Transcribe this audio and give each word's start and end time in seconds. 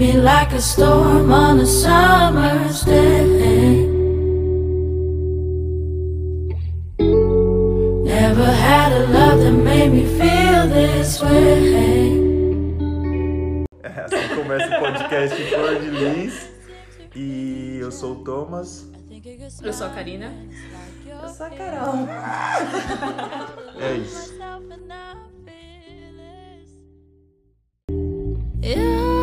me 0.00 0.12
like 0.14 0.52
a 0.54 0.60
storm 0.60 1.30
on 1.30 1.60
a 1.60 1.66
summer's 1.66 2.80
day. 2.84 3.86
Never 8.14 8.50
had 8.50 8.92
a 8.92 9.06
love 9.08 9.40
that 9.40 9.52
made 9.52 9.92
me 9.92 10.06
feel 10.18 10.68
this 10.68 11.20
way. 11.20 12.16
Assim 13.84 14.34
começa 14.36 14.74
o 14.74 14.80
podcast 14.80 15.36
Flor 15.50 15.78
de 15.78 15.90
Lis. 15.90 16.48
E 17.14 17.78
eu 17.82 17.92
sou 17.92 18.12
o 18.14 18.24
Thomas. 18.24 18.88
Eu 19.62 19.72
sou 19.74 19.86
a 19.86 19.90
Karina. 19.90 20.32
Eu 21.06 21.28
sou 21.28 21.44
a 21.44 21.50
Carol. 21.50 22.08
É 23.78 23.96
isso. 23.98 24.32
Yeah, 28.62 29.19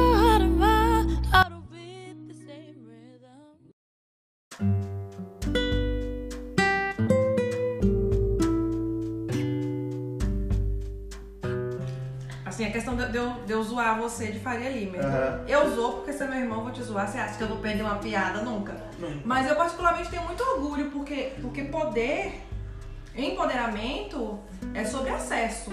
De 13.08 13.12
de 13.12 13.18
eu, 13.18 13.30
de 13.46 13.52
eu 13.54 13.64
zoar 13.64 14.00
você 14.00 14.28
de 14.28 14.40
Faria 14.40 14.70
Lima. 14.70 14.98
Aham. 14.98 15.44
Eu 15.48 15.74
zoo 15.74 15.94
porque 15.94 16.14
você 16.14 16.24
é 16.24 16.28
meu 16.28 16.40
irmão, 16.40 16.64
vou 16.64 16.72
te 16.72 16.84
zoar. 16.84 17.08
Você 17.08 17.18
acha 17.18 17.38
que 17.38 17.44
eu 17.44 17.48
vou 17.48 17.58
perder 17.58 17.84
uma 17.84 17.96
piada 17.96 18.42
nunca? 18.42 18.76
Nunca. 19.00 19.20
Mas 19.24 19.50
eu 19.50 19.56
particularmente 19.56 20.10
tenho 20.10 20.24
muito 20.24 20.44
orgulho 20.44 20.92
porque, 20.92 21.34
porque 21.42 21.64
poder, 21.64 22.44
empoderamento 23.16 24.40
é 24.74 24.86
sobre 24.86 25.10
acesso. 25.12 25.72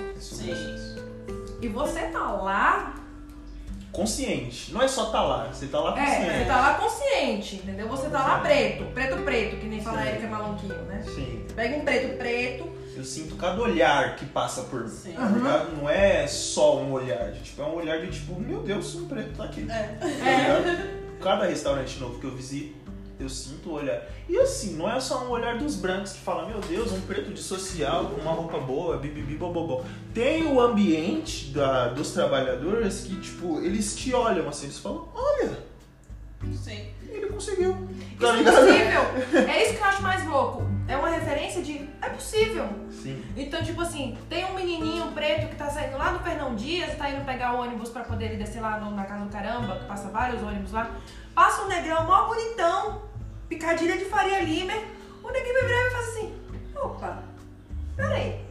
E 1.60 1.68
você 1.68 2.00
tá 2.08 2.32
lá, 2.32 2.94
Consciente. 3.94 4.74
Não 4.74 4.82
é 4.82 4.88
só 4.88 5.06
tá 5.06 5.22
lá, 5.22 5.46
você 5.52 5.68
tá 5.68 5.78
lá 5.78 5.92
consciente. 5.92 6.28
é, 6.28 6.38
você 6.38 6.44
tá 6.46 6.56
lá 6.56 6.74
consciente, 6.74 7.56
entendeu? 7.56 7.88
Você 7.88 8.10
tá 8.10 8.22
lá 8.26 8.38
preto, 8.40 8.84
preto 8.86 9.22
preto, 9.22 9.56
que 9.60 9.66
nem 9.66 9.80
fala 9.80 10.02
Sim. 10.02 10.08
Erika 10.08 10.26
Malonquinho, 10.26 10.82
né? 10.82 11.00
Sim. 11.14 11.46
Pega 11.54 11.76
um 11.76 11.84
preto 11.84 12.18
preto, 12.18 12.68
Eu 12.96 13.04
sinto 13.04 13.34
cada 13.36 13.60
olhar 13.60 14.14
que 14.16 14.24
passa 14.26 14.62
por 14.62 14.82
mim. 14.84 14.88
Sim. 14.88 15.12
Tá 15.14 15.26
ligado? 15.26 15.76
Não 15.76 15.88
é 15.90 16.26
só 16.26 16.78
um 16.78 16.92
olhar. 16.92 17.32
de, 17.32 17.40
Tipo, 17.40 17.62
é 17.62 17.64
um 17.66 17.74
olhar 17.74 18.00
de 18.00 18.10
tipo, 18.12 18.38
meu 18.38 18.60
Deus, 18.62 18.94
um 18.94 19.06
preto 19.08 19.36
tá 19.36 19.44
aqui. 19.44 19.66
É. 19.70 19.98
Tá? 20.00 20.94
Cada 21.20 21.46
restaurante 21.46 21.98
novo 21.98 22.18
que 22.20 22.26
eu 22.26 22.30
visito, 22.34 22.74
eu 23.18 23.28
sinto 23.28 23.70
o 23.70 23.72
olhar. 23.74 24.02
E 24.28 24.36
assim, 24.38 24.76
não 24.76 24.90
é 24.90 25.00
só 25.00 25.24
um 25.24 25.30
olhar 25.30 25.56
dos 25.58 25.74
brancos 25.76 26.12
que 26.12 26.20
fala, 26.20 26.46
meu 26.46 26.60
Deus, 26.60 26.92
um 26.92 27.00
preto 27.02 27.32
de 27.32 27.40
social, 27.42 28.06
com 28.06 28.20
uma 28.20 28.32
roupa 28.32 28.58
boa, 28.58 28.96
bibibi, 28.98 29.36
bobobó. 29.36 29.84
Tem 30.12 30.44
o 30.46 30.60
ambiente 30.60 31.46
da, 31.52 31.88
dos 31.88 32.10
trabalhadores 32.12 33.00
que, 33.00 33.16
tipo, 33.20 33.60
eles 33.60 33.96
te 33.96 34.12
olham 34.14 34.48
assim, 34.48 34.66
eles 34.66 34.78
falam, 34.78 35.08
olha, 35.14 35.58
Sim. 36.52 36.86
ele 37.08 37.26
conseguiu. 37.26 37.88
isso 38.12 38.20
Tá 38.20 38.28
é 38.28 38.36
ligado? 38.36 38.56
possível. 38.66 39.48
É 39.48 39.64
isso 39.64 39.74
que 39.74 39.80
eu 39.80 39.84
acho 39.84 40.02
mais 40.02 40.26
louco. 40.26 40.62
É 40.86 40.96
uma 40.96 41.08
referência 41.08 41.62
de 41.62 41.88
é 42.02 42.08
possível. 42.10 42.68
Sim. 42.90 43.24
Então, 43.36 43.62
tipo 43.62 43.80
assim, 43.80 44.18
tem 44.28 44.44
um 44.44 44.54
menininho 44.54 45.12
preto 45.12 45.48
que 45.48 45.56
tá 45.56 45.70
saindo 45.70 45.96
lá 45.96 46.10
do 46.12 46.18
Fernão 46.22 46.54
Dias, 46.54 46.96
tá 46.98 47.08
indo 47.08 47.24
pegar 47.24 47.54
o 47.54 47.60
ônibus 47.62 47.88
pra 47.88 48.04
poder 48.04 48.34
ir 48.34 48.36
descer 48.36 48.60
lá 48.60 48.78
no- 48.78 48.90
na 48.90 49.04
casa 49.04 49.24
do 49.24 49.30
caramba, 49.32 49.78
que 49.78 49.86
passa 49.86 50.08
vários 50.10 50.42
ônibus 50.42 50.72
lá. 50.72 50.90
Passa 51.34 51.62
um 51.62 51.68
negrão 51.68 52.04
mó 52.06 52.26
bonitão, 52.26 53.02
picadilha 53.48 53.96
de 53.96 54.04
Faria 54.04 54.40
Lima. 54.40 54.74
O 55.22 55.30
neguinho 55.30 55.54
vai 55.54 55.62
virar 55.64 55.86
e 55.86 55.90
faz 55.90 56.08
assim: 56.08 56.34
opa, 56.76 57.22
peraí. 57.96 58.44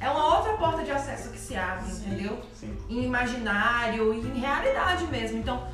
É 0.00 0.10
uma 0.10 0.36
outra 0.36 0.52
porta 0.54 0.82
de 0.82 0.90
acesso 0.90 1.30
que 1.30 1.38
se 1.38 1.56
abre, 1.56 1.88
Sim. 1.90 2.06
entendeu? 2.10 2.42
Sim. 2.52 2.76
Em 2.90 3.04
imaginário 3.04 4.12
e 4.12 4.18
em 4.20 4.38
realidade 4.40 5.04
mesmo. 5.06 5.38
Então, 5.38 5.66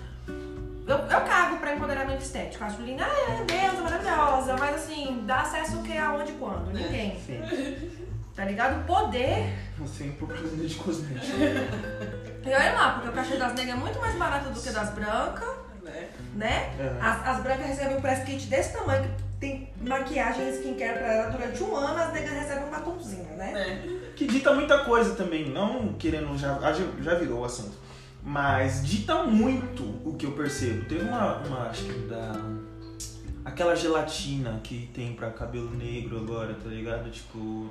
eu, 0.87 0.97
eu 0.97 1.21
cago 1.23 1.57
pra 1.59 1.75
empoderamento 1.75 2.21
estético. 2.23 2.65
Acho 2.65 2.83
linda, 2.83 3.05
ah, 3.05 3.53
é 3.53 3.81
maravilhosa, 3.81 4.57
mas 4.59 4.75
assim, 4.77 5.23
dá 5.27 5.41
acesso 5.41 5.79
o 5.79 5.83
que, 5.83 5.97
aonde, 5.97 6.33
É. 6.33 6.35
quando? 6.39 6.73
Ninguém. 6.73 7.19
Sim. 7.21 7.41
Tá 8.35 8.47
ligado? 8.47 8.87
Poder. 8.87 9.53
Assim, 9.85 10.11
propaganda 10.13 10.67
de 10.67 10.75
cosmético. 10.77 11.37
E 11.37 12.49
olha 12.49 12.73
lá, 12.73 12.93
porque 12.95 13.09
o 13.11 13.13
cachê 13.13 13.37
das 13.37 13.53
negras 13.53 13.77
é 13.77 13.79
muito 13.79 14.01
mais 14.01 14.15
barato 14.17 14.49
do 14.49 14.59
que 14.59 14.71
das 14.71 14.89
brancas, 14.95 15.49
Né? 15.83 16.09
né? 16.35 16.75
É. 16.81 16.97
As, 16.99 17.29
as 17.29 17.43
brancas 17.43 17.67
recebem 17.67 17.99
um 17.99 18.01
press 18.01 18.25
kit 18.25 18.47
desse 18.47 18.73
tamanho, 18.73 19.03
que 19.03 19.23
tem 19.39 19.71
maquiagem 19.83 20.49
e 20.49 20.53
skincare 20.53 20.95
pra 20.99 21.13
ela 21.13 21.31
durante 21.31 21.63
um 21.63 21.77
ano, 21.77 22.01
as 22.03 22.11
negras 22.15 22.33
recebem 22.33 22.65
um 22.65 22.71
batomzinho, 22.71 23.37
né? 23.37 23.53
É. 23.55 24.13
Que 24.17 24.27
dita 24.27 24.55
muita 24.55 24.79
coisa 24.79 25.15
também, 25.15 25.51
não 25.51 25.93
querendo, 25.93 26.35
já, 26.39 26.55
já, 26.73 26.85
já 27.03 27.15
virou 27.17 27.41
o 27.41 27.45
assunto. 27.45 27.77
Mas 28.25 28.87
dita 28.87 29.25
muito 29.25 29.83
o 30.05 30.15
que 30.17 30.27
eu 30.27 30.33
percebo. 30.33 30.85
Teve 30.85 31.03
uma, 31.05 31.39
uma 31.39 31.69
acho 31.69 31.85
que 31.85 31.99
da. 32.09 32.33
Aquela 33.45 33.75
gelatina 33.75 34.61
que 34.63 34.89
tem 34.95 35.13
pra 35.15 35.31
cabelo 35.31 35.71
negro 35.77 36.19
agora, 36.19 36.55
tá 36.55 36.69
ligado? 36.69 37.11
Tipo. 37.11 37.69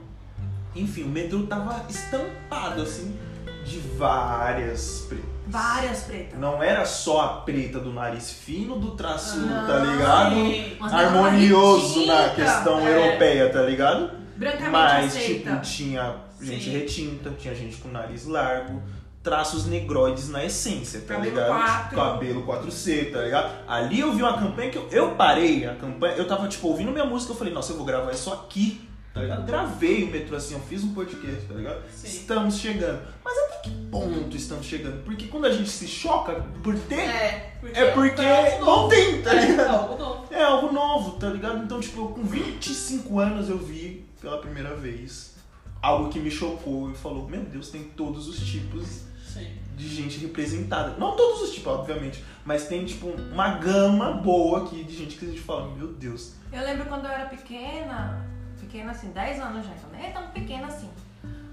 Enfim, 0.75 1.03
o 1.03 1.07
metrô 1.09 1.43
tava 1.43 1.85
estampado 1.89 2.81
assim 2.81 3.17
de 3.65 3.79
várias 3.79 5.05
pretas. 5.07 5.29
Várias 5.47 6.03
pretas. 6.03 6.39
Não 6.39 6.61
era 6.63 6.85
só 6.85 7.21
a 7.21 7.27
preta 7.41 7.79
do 7.79 7.91
nariz 7.93 8.31
fino, 8.31 8.79
do 8.79 8.91
traço, 8.91 9.39
Não, 9.39 9.67
tá 9.67 9.79
ligado? 9.79 10.35
Negras 10.35 10.93
Harmonioso 10.93 12.05
na 12.05 12.29
questão 12.29 12.87
É. 12.87 12.93
europeia, 12.95 13.49
tá 13.51 13.61
ligado? 13.63 14.11
Brancamente 14.37 14.71
Mas, 14.71 15.15
aceita. 15.15 15.49
tipo, 15.51 15.61
tinha 15.61 16.15
gente 16.41 16.63
Sim. 16.63 16.71
retinta, 16.71 17.29
tinha 17.31 17.53
gente 17.53 17.77
com 17.77 17.89
nariz 17.89 18.25
largo, 18.25 18.81
traços 19.23 19.65
negroides 19.67 20.29
na 20.29 20.43
essência, 20.43 21.01
tá 21.01 21.15
Cabelo 21.15 21.29
ligado? 21.35 21.47
quatro. 21.47 21.95
Cabelo 21.95 22.43
4C, 22.45 23.11
tá 23.11 23.21
ligado? 23.21 23.53
Ali 23.67 23.99
eu 23.99 24.11
vi 24.13 24.23
uma 24.23 24.37
campanha 24.39 24.71
que 24.71 24.77
eu, 24.77 24.87
eu 24.91 25.11
parei 25.15 25.65
a 25.67 25.75
campanha, 25.75 26.15
eu 26.15 26.27
tava, 26.27 26.47
tipo, 26.47 26.67
ouvindo 26.67 26.91
minha 26.91 27.05
música, 27.05 27.31
eu 27.33 27.37
falei, 27.37 27.53
nossa, 27.53 27.71
eu 27.71 27.77
vou 27.77 27.85
gravar 27.85 28.11
isso 28.11 28.33
aqui, 28.33 28.81
tá 29.13 29.21
ligado? 29.21 29.45
Gravei 29.45 30.03
o 30.05 30.07
metrô 30.11 30.35
assim, 30.35 30.55
eu 30.55 30.59
fiz 30.61 30.83
um 30.83 30.93
podcast, 30.95 31.41
tá 31.45 31.53
ligado? 31.53 31.81
Sim. 31.93 32.07
Estamos 32.07 32.57
chegando. 32.57 32.99
Mas 33.23 33.37
até 33.37 33.57
que 33.59 33.69
ponto 33.91 34.35
estamos 34.35 34.65
chegando? 34.65 35.03
Porque 35.03 35.27
quando 35.27 35.45
a 35.45 35.51
gente 35.51 35.69
se 35.69 35.87
choca 35.87 36.43
por 36.63 36.75
ter, 36.79 36.95
É, 37.01 37.51
porque, 37.59 37.79
é 37.79 37.91
porque 37.91 38.21
é 38.21 38.59
não 38.59 38.89
tem, 38.89 39.21
tá 39.21 39.35
É, 39.35 39.45
ligado? 39.45 39.69
algo 39.69 39.97
novo. 39.99 40.25
É 40.33 40.41
algo 40.43 40.71
novo, 40.73 41.11
tá 41.19 41.27
ligado? 41.29 41.63
Então, 41.63 41.79
tipo, 41.79 42.01
eu, 42.01 42.07
com 42.07 42.23
25 42.23 43.19
anos 43.19 43.49
eu 43.49 43.57
vi 43.59 44.03
pela 44.19 44.39
primeira 44.39 44.73
vez 44.75 45.35
algo 45.79 46.09
que 46.09 46.19
me 46.19 46.31
chocou 46.31 46.89
e 46.89 46.95
falou: 46.95 47.27
Meu 47.27 47.41
Deus, 47.41 47.69
tem 47.69 47.83
todos 47.83 48.27
os 48.27 48.39
tipos 48.39 49.01
Sim. 49.33 49.47
de 49.75 49.87
gente 49.87 50.19
representada. 50.19 50.95
Não 50.97 51.15
todos 51.15 51.41
os 51.41 51.51
tipos, 51.53 51.71
obviamente, 51.71 52.23
mas 52.45 52.67
tem, 52.67 52.85
tipo, 52.85 53.07
uma 53.07 53.55
gama 53.55 54.13
boa 54.13 54.63
aqui 54.63 54.83
de 54.83 54.95
gente 54.95 55.17
que 55.17 55.25
a 55.25 55.29
gente 55.29 55.41
fala: 55.41 55.69
Meu 55.75 55.87
Deus. 55.87 56.33
Eu 56.51 56.63
lembro 56.63 56.85
quando 56.85 57.05
eu 57.05 57.11
era 57.11 57.25
pequena, 57.25 58.25
pequena 58.59 58.91
assim, 58.91 59.09
10 59.11 59.39
anos 59.39 59.65
já, 59.65 59.71
então 59.73 59.89
nem 59.91 60.07
é 60.07 60.11
tão 60.11 60.27
pequena 60.29 60.67
assim. 60.67 60.89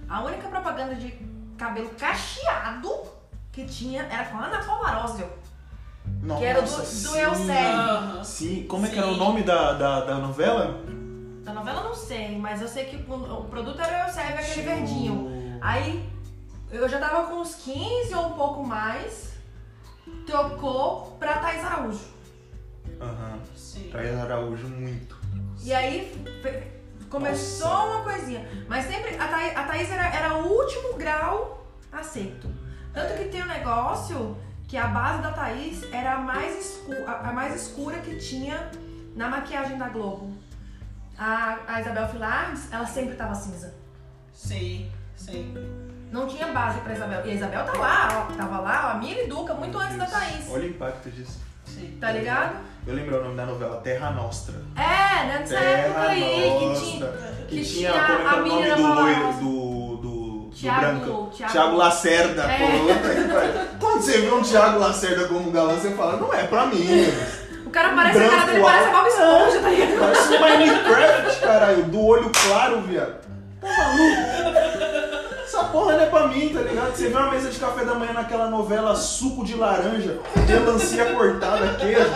A 0.08 0.22
única 0.24 0.48
propaganda 0.48 0.94
de 0.94 1.12
cabelo 1.56 1.90
cacheado 1.90 2.90
que 3.52 3.64
tinha 3.64 4.02
era 4.04 4.24
com 4.26 4.38
a 4.38 4.46
Ana 4.46 4.64
Paula 4.64 4.88
Arósio, 4.88 5.28
Nossa, 6.22 6.40
que 6.40 6.46
era 6.46 6.62
do, 6.62 6.70
do 6.70 6.84
sim. 6.84 7.18
Eusébio. 7.18 7.80
Aham. 7.80 8.24
Sim, 8.24 8.66
como 8.68 8.86
é 8.86 8.88
que 8.88 8.98
era 8.98 9.08
o 9.08 9.16
nome 9.16 9.42
da, 9.42 9.72
da, 9.74 10.00
da 10.00 10.14
novela? 10.18 10.80
Da 11.44 11.52
novela 11.52 11.80
eu 11.80 11.84
não 11.84 11.94
sei, 11.94 12.36
mas 12.38 12.62
eu 12.62 12.68
sei 12.68 12.84
que 12.86 12.96
o, 13.10 13.14
o 13.14 13.44
produto 13.44 13.80
era 13.80 14.04
o 14.04 14.08
Eusébio, 14.08 14.34
aquele 14.34 14.52
Tinha 14.52 14.76
verdinho. 14.76 15.58
Aí 15.60 16.07
eu 16.70 16.88
já 16.88 16.98
tava 16.98 17.28
com 17.28 17.40
uns 17.40 17.54
15 17.56 18.14
ou 18.14 18.26
um 18.28 18.32
pouco 18.32 18.62
mais, 18.64 19.32
trocou 20.26 21.16
pra 21.18 21.38
Thais 21.38 21.64
Araújo. 21.64 22.18
Aham. 23.00 23.38
Sim. 23.56 23.90
Thaís 23.90 24.18
Araújo, 24.18 24.68
muito. 24.68 25.16
E 25.62 25.72
aí 25.72 26.12
começou 27.08 27.68
Nossa. 27.68 27.86
uma 27.86 28.02
coisinha. 28.02 28.48
Mas 28.68 28.86
sempre 28.86 29.16
a 29.16 29.28
Thaís, 29.28 29.56
a 29.56 29.62
Thaís 29.64 29.90
era, 29.90 30.08
era 30.14 30.34
o 30.38 30.48
último 30.48 30.94
grau 30.94 31.66
aceito. 31.92 32.48
Tanto 32.92 33.14
que 33.16 33.28
tem 33.28 33.42
um 33.42 33.46
negócio 33.46 34.36
que 34.66 34.76
a 34.76 34.88
base 34.88 35.22
da 35.22 35.32
Thaís 35.32 35.82
era 35.92 36.14
a 36.14 36.18
mais, 36.18 36.58
escu 36.58 36.92
a, 37.06 37.32
mais 37.32 37.54
escura 37.54 37.98
que 37.98 38.16
tinha 38.16 38.70
na 39.14 39.28
maquiagem 39.28 39.78
da 39.78 39.88
Globo. 39.88 40.32
A, 41.16 41.58
a 41.66 41.80
Isabel 41.80 42.08
Filardes, 42.08 42.72
ela 42.72 42.86
sempre 42.86 43.14
tava 43.16 43.34
cinza. 43.34 43.74
Sim. 44.32 44.90
Sim. 45.16 45.54
Não 46.10 46.26
tinha 46.26 46.46
base 46.48 46.80
pra 46.80 46.92
Isabel. 46.94 47.20
E 47.26 47.30
a 47.30 47.34
Isabel 47.34 47.64
tá 47.64 47.72
lá, 47.78 48.26
ó, 48.30 48.32
tava 48.34 48.58
lá, 48.60 48.86
ó, 48.88 48.90
a 48.92 48.94
Mili 48.98 49.26
Duca, 49.26 49.54
muito 49.54 49.78
antes 49.78 49.96
da 49.98 50.06
Thaís. 50.06 50.46
Olha 50.50 50.62
o 50.64 50.68
impacto 50.70 51.10
disso. 51.10 51.38
Sim. 51.66 51.96
Tá 52.00 52.10
ligado? 52.12 52.56
Eu 52.86 52.94
lembro 52.94 53.20
o 53.20 53.24
nome 53.24 53.36
da 53.36 53.44
novela, 53.44 53.76
Terra 53.82 54.10
Nostra. 54.12 54.54
É, 54.74 55.26
nessa 55.26 55.54
época 55.56 56.00
aí, 56.08 56.56
que 56.58 56.80
tinha. 56.80 57.06
Que, 57.48 57.56
que 57.58 57.64
tinha, 57.64 57.92
tinha 57.92 58.04
como 58.04 58.18
é 58.18 58.22
que 58.22 58.26
a 58.26 58.30
era 58.30 58.36
o 58.36 58.38
nome 58.38 58.54
menina 58.54 58.76
do 58.76 58.82
loiro, 58.94 59.32
do, 59.34 59.96
do, 59.96 60.38
do 60.48 60.50
Thiago- 60.56 60.80
branco? 60.80 61.30
Thiago- 61.36 61.52
Thiago 61.52 61.76
Lacerda. 61.76 62.42
É. 62.50 63.68
Quando 63.78 64.00
você 64.02 64.18
vê 64.22 64.30
um 64.30 64.42
Thiago 64.42 64.78
Lacerda 64.78 65.28
como 65.28 65.50
galã, 65.50 65.74
você 65.74 65.90
fala, 65.90 66.16
não 66.16 66.32
é 66.32 66.44
pra 66.44 66.66
mim. 66.66 66.86
O 67.66 67.70
cara 67.70 67.94
parece, 67.94 68.18
a 68.18 68.28
cara 68.30 68.46
dele 68.46 68.60
Branco 68.62 68.66
parece 68.66 68.88
a 68.88 68.92
Bob. 68.92 69.08
Esponja, 69.08 69.60
tá 69.60 69.68
ligado? 69.68 69.98
Parece 70.00 70.34
um 70.34 70.40
Minecraft, 70.40 71.40
caralho, 71.42 71.82
do 71.84 72.00
olho 72.06 72.30
claro, 72.46 72.80
viado. 72.80 73.28
Tá 73.60 73.66
maluco? 73.68 74.47
Porra 75.72 75.92
não 75.94 76.00
é 76.02 76.06
pra 76.06 76.26
mim, 76.28 76.48
tá 76.52 76.60
ligado? 76.60 76.94
Você 76.96 77.08
vê 77.08 77.16
uma 77.16 77.30
mesa 77.30 77.50
de 77.50 77.58
café 77.58 77.84
da 77.84 77.94
manhã 77.94 78.12
naquela 78.12 78.48
novela 78.50 78.94
suco 78.96 79.44
de 79.44 79.54
laranja, 79.54 80.18
melancia 80.48 81.04
cortada, 81.14 81.74
queijo. 81.74 82.10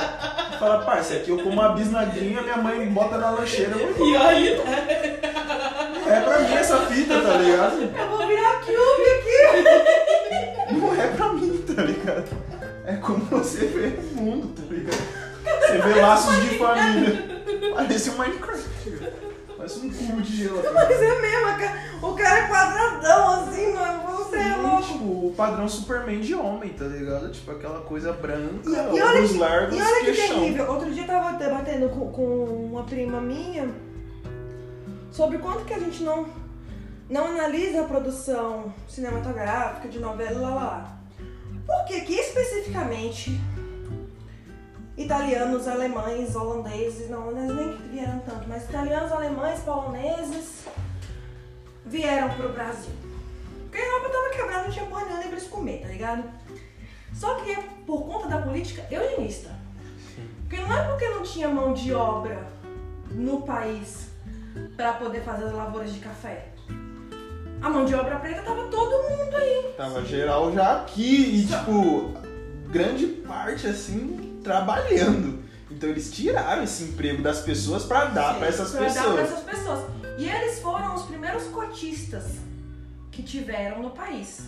Fala, 0.59 0.79
parça, 0.85 1.15
aqui 1.15 1.31
eu 1.31 1.37
como 1.39 1.51
uma 1.51 1.71
bisnaguinha, 1.71 2.41
minha 2.43 2.57
mãe 2.57 2.87
bota 2.89 3.19
na 3.19 3.31
lancheira. 3.31 3.73
eu 3.77 3.93
vou- 3.95 4.07
E 4.09 4.17
aí, 4.17 4.61
É 6.07 6.21
pra 6.21 6.39
mim 6.41 6.55
essa 6.55 6.79
fita, 6.87 7.21
tá 7.21 7.35
ligado? 7.37 7.83
Eu 7.83 8.09
vou 8.11 8.27
virar 8.27 8.61
cube 8.61 8.73
aqui. 9.17 10.75
Não 10.75 10.95
é 10.95 11.07
pra 11.09 11.29
mim, 11.33 11.65
tá 11.75 11.83
ligado? 11.83 12.25
É 12.85 12.95
como 12.97 13.25
você 13.27 13.67
vê 13.67 13.99
o 14.13 14.21
mundo, 14.23 14.49
tá 14.55 14.63
ligado? 14.75 15.03
Você 15.61 15.79
vê 15.79 16.01
laços 16.01 16.41
de 16.43 16.59
família. 16.59 17.43
Parece 17.75 18.11
um 18.11 18.19
Minecraft. 18.19 18.91
cara. 18.99 19.13
Parece 19.57 19.79
um 19.79 19.91
cubo 19.91 20.21
de 20.23 20.37
gelo. 20.37 20.63
Mas 20.75 21.03
é 21.03 21.21
mesmo, 21.21 21.47
a 21.47 21.53
ca- 21.55 21.79
o 22.03 22.15
cara 22.15 22.39
é 22.41 22.49
quadradão 22.49 23.43
assim, 23.43 23.73
mano. 23.73 24.03
Você 24.03 24.37
é 24.37 24.57
louco. 24.57 24.83
tipo, 24.83 25.05
o 25.05 25.35
padrão 25.37 25.69
Superman 25.69 26.21
de 26.21 26.35
homem, 26.35 26.71
tá 26.71 26.85
ligado? 26.85 27.31
Tipo, 27.31 27.53
aquela 27.53 27.81
coisa 27.81 28.13
branca, 28.13 28.69
E, 28.69 28.73
e 28.73 28.79
olha, 28.79 29.07
ombros 29.07 29.33
que, 29.33 29.39
largos, 29.39 29.77
e 29.79 29.83
olha 29.83 29.99
que 30.01 30.05
queixão. 30.07 30.41
terrível. 30.41 30.71
Outro 30.73 30.91
dia 30.93 31.03
eu 31.03 31.07
tava 31.07 31.37
debatendo 31.39 31.89
com, 31.91 32.11
com 32.11 32.45
uma 32.71 32.85
prima 32.85 33.21
minha 33.21 33.69
sobre 35.11 35.39
quanto 35.39 35.65
que 35.65 35.75
a 35.75 35.79
gente 35.79 36.03
não, 36.03 36.27
não 37.11 37.27
analisa 37.27 37.83
a 37.83 37.85
produção 37.85 38.73
cinematográfica 38.89 39.89
de 39.89 39.99
novela, 39.99 40.41
lá, 40.41 40.49
lá, 40.55 40.65
lá. 40.65 40.99
Por 41.67 41.85
que 41.87 42.01
que 42.01 42.15
especificamente 42.15 43.39
italianos, 44.97 45.69
alemães, 45.69 46.35
holandeses, 46.35 47.09
não, 47.11 47.29
holandeses 47.29 47.57
nem 47.57 47.77
vieram 47.91 48.19
tanto, 48.21 48.49
mas 48.49 48.65
italianos, 48.65 49.13
alemães, 49.13 49.61
poloneses 49.61 50.65
vieram 51.85 52.31
pro 52.31 52.53
Brasil? 52.53 52.93
Porque 53.63 53.79
a 53.79 53.87
Europa 53.87 54.09
tava 54.11 54.31
quebrada, 54.31 54.65
não 54.65 54.71
tinha 54.71 54.87
porra 54.87 55.05
nenhuma 55.05 55.23
pra 55.23 55.33
eles 55.33 55.49
comer, 55.49 55.81
tá 55.81 55.89
ligado? 55.89 56.25
Só 57.15 57.37
que 57.37 57.57
por 57.87 58.07
conta 58.07 58.29
da 58.29 58.43
política 58.43 58.87
eugenista. 58.91 59.51
Porque 60.43 60.61
não 60.61 60.77
é 60.77 60.85
porque 60.85 61.09
não 61.09 61.23
tinha 61.23 61.49
mão 61.49 61.73
de 61.73 61.93
obra 61.95 62.47
no 63.11 63.43
país 63.43 64.11
pra 64.77 64.93
poder 64.95 65.23
fazer 65.23 65.45
as 65.45 65.53
lavouras 65.53 65.93
de 65.93 66.01
café. 66.01 66.49
A 67.61 67.71
mão 67.71 67.85
de 67.85 67.95
obra 67.95 68.17
preta 68.17 68.43
tava 68.43 68.65
todo 68.69 69.09
mundo 69.09 69.37
aí. 69.37 69.73
Tava 69.77 70.05
geral 70.05 70.53
já 70.53 70.83
aqui 70.83 71.37
e, 71.37 71.47
tipo, 71.47 72.13
grande 72.69 73.07
parte, 73.07 73.67
assim, 73.69 74.41
trabalhando. 74.43 75.42
Então 75.83 75.91
eles 75.91 76.13
tiraram 76.13 76.63
esse 76.63 76.85
emprego 76.85 77.21
das 77.21 77.41
pessoas 77.41 77.83
pra 77.83 78.05
dar 78.05 78.39
pra 78.39 78.47
essas 78.47 78.71
pra 78.71 78.83
dar 78.87 78.93
pra 78.93 79.03
pessoas. 79.03 79.21
essas 79.21 79.41
pessoas. 79.43 79.85
E 80.17 80.29
eles 80.29 80.61
foram 80.61 80.95
os 80.95 81.03
primeiros 81.03 81.43
cotistas 81.49 82.37
que 83.11 83.21
tiveram 83.21 83.83
no 83.83 83.91
país. 83.91 84.43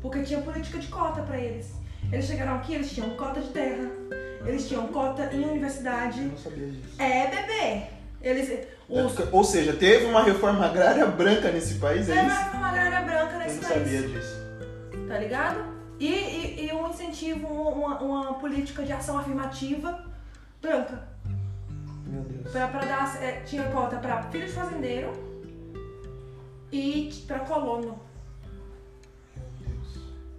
Porque 0.00 0.22
tinha 0.22 0.40
política 0.40 0.78
de 0.78 0.86
cota 0.86 1.22
pra 1.22 1.36
eles. 1.36 1.66
Eles 2.12 2.26
chegaram 2.26 2.54
aqui, 2.54 2.74
eles 2.74 2.92
tinham 2.92 3.10
cota 3.16 3.40
de 3.40 3.48
terra. 3.48 3.90
Eles 4.46 4.68
tinham 4.68 4.86
cota 4.86 5.28
em 5.34 5.44
universidade. 5.44 6.20
Eu 6.20 6.26
não 6.28 6.38
sabia 6.38 6.66
disso. 6.68 7.02
É, 7.02 7.26
bebê. 7.26 7.82
Eles. 8.22 8.66
Os, 8.88 9.32
Ou 9.32 9.42
seja, 9.42 9.72
teve 9.72 10.04
uma 10.04 10.22
reforma 10.22 10.64
agrária 10.64 11.04
branca 11.06 11.50
nesse 11.50 11.74
país, 11.74 12.08
é 12.08 12.14
Teve 12.14 12.26
isso? 12.28 12.56
uma 12.56 12.70
grana 12.70 13.00
branca 13.00 13.32
Eu 13.32 13.38
nesse 13.40 13.56
não 13.56 13.68
país. 13.68 13.82
sabia 13.82 14.02
disso. 14.02 14.36
Tá 15.08 15.18
ligado? 15.18 15.60
E, 15.98 16.06
e, 16.06 16.66
e 16.68 16.72
um 16.72 16.88
incentivo, 16.88 17.48
uma, 17.48 17.98
uma 18.00 18.34
política 18.34 18.84
de 18.84 18.92
ação 18.92 19.18
afirmativa 19.18 20.06
branca. 20.60 21.08
Meu 22.06 22.22
Deus. 22.22 22.50
Pra, 22.52 22.68
pra 22.68 22.84
dar, 22.84 23.22
é, 23.22 23.40
tinha 23.40 23.70
cota 23.70 23.96
pra 23.98 24.22
filho 24.24 24.46
de 24.46 24.52
fazendeiro 24.52 25.12
e 26.72 27.10
pra 27.26 27.40
colono. 27.40 28.00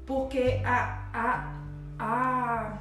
Porque 0.06 0.62
a, 0.66 1.08
a, 1.14 1.54
a, 2.00 2.78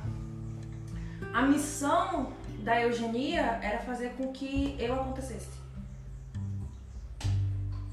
a 1.34 1.42
missão 1.42 2.32
da 2.60 2.80
eugenia 2.80 3.58
era 3.62 3.78
fazer 3.80 4.10
com 4.10 4.32
que 4.32 4.76
eu 4.78 4.94
acontecesse. 4.94 5.58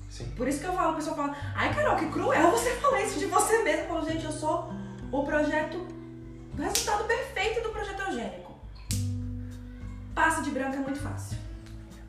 Sim. 0.09 0.31
Por 0.37 0.47
isso 0.47 0.61
que 0.61 0.65
eu 0.65 0.73
falo, 0.73 0.91
a 0.91 0.95
pessoa 0.95 1.15
fala, 1.15 1.35
ai 1.53 1.73
Carol, 1.73 1.97
que 1.97 2.09
cruel 2.09 2.51
você 2.51 2.71
falar 2.79 3.01
isso 3.01 3.19
de 3.19 3.25
você 3.25 3.63
mesma. 3.63 3.83
Eu 3.83 3.87
falo, 3.89 4.09
gente, 4.09 4.23
eu 4.23 4.31
sou 4.31 4.71
o 5.11 5.23
projeto, 5.23 5.85
o 6.57 6.61
resultado 6.61 7.03
perfeito 7.03 7.61
do 7.61 7.69
projeto 7.69 7.99
eugênico. 7.99 8.54
Passa 10.15 10.41
de 10.41 10.49
branco 10.49 10.77
é 10.77 10.79
muito 10.79 10.99
fácil. 10.99 11.37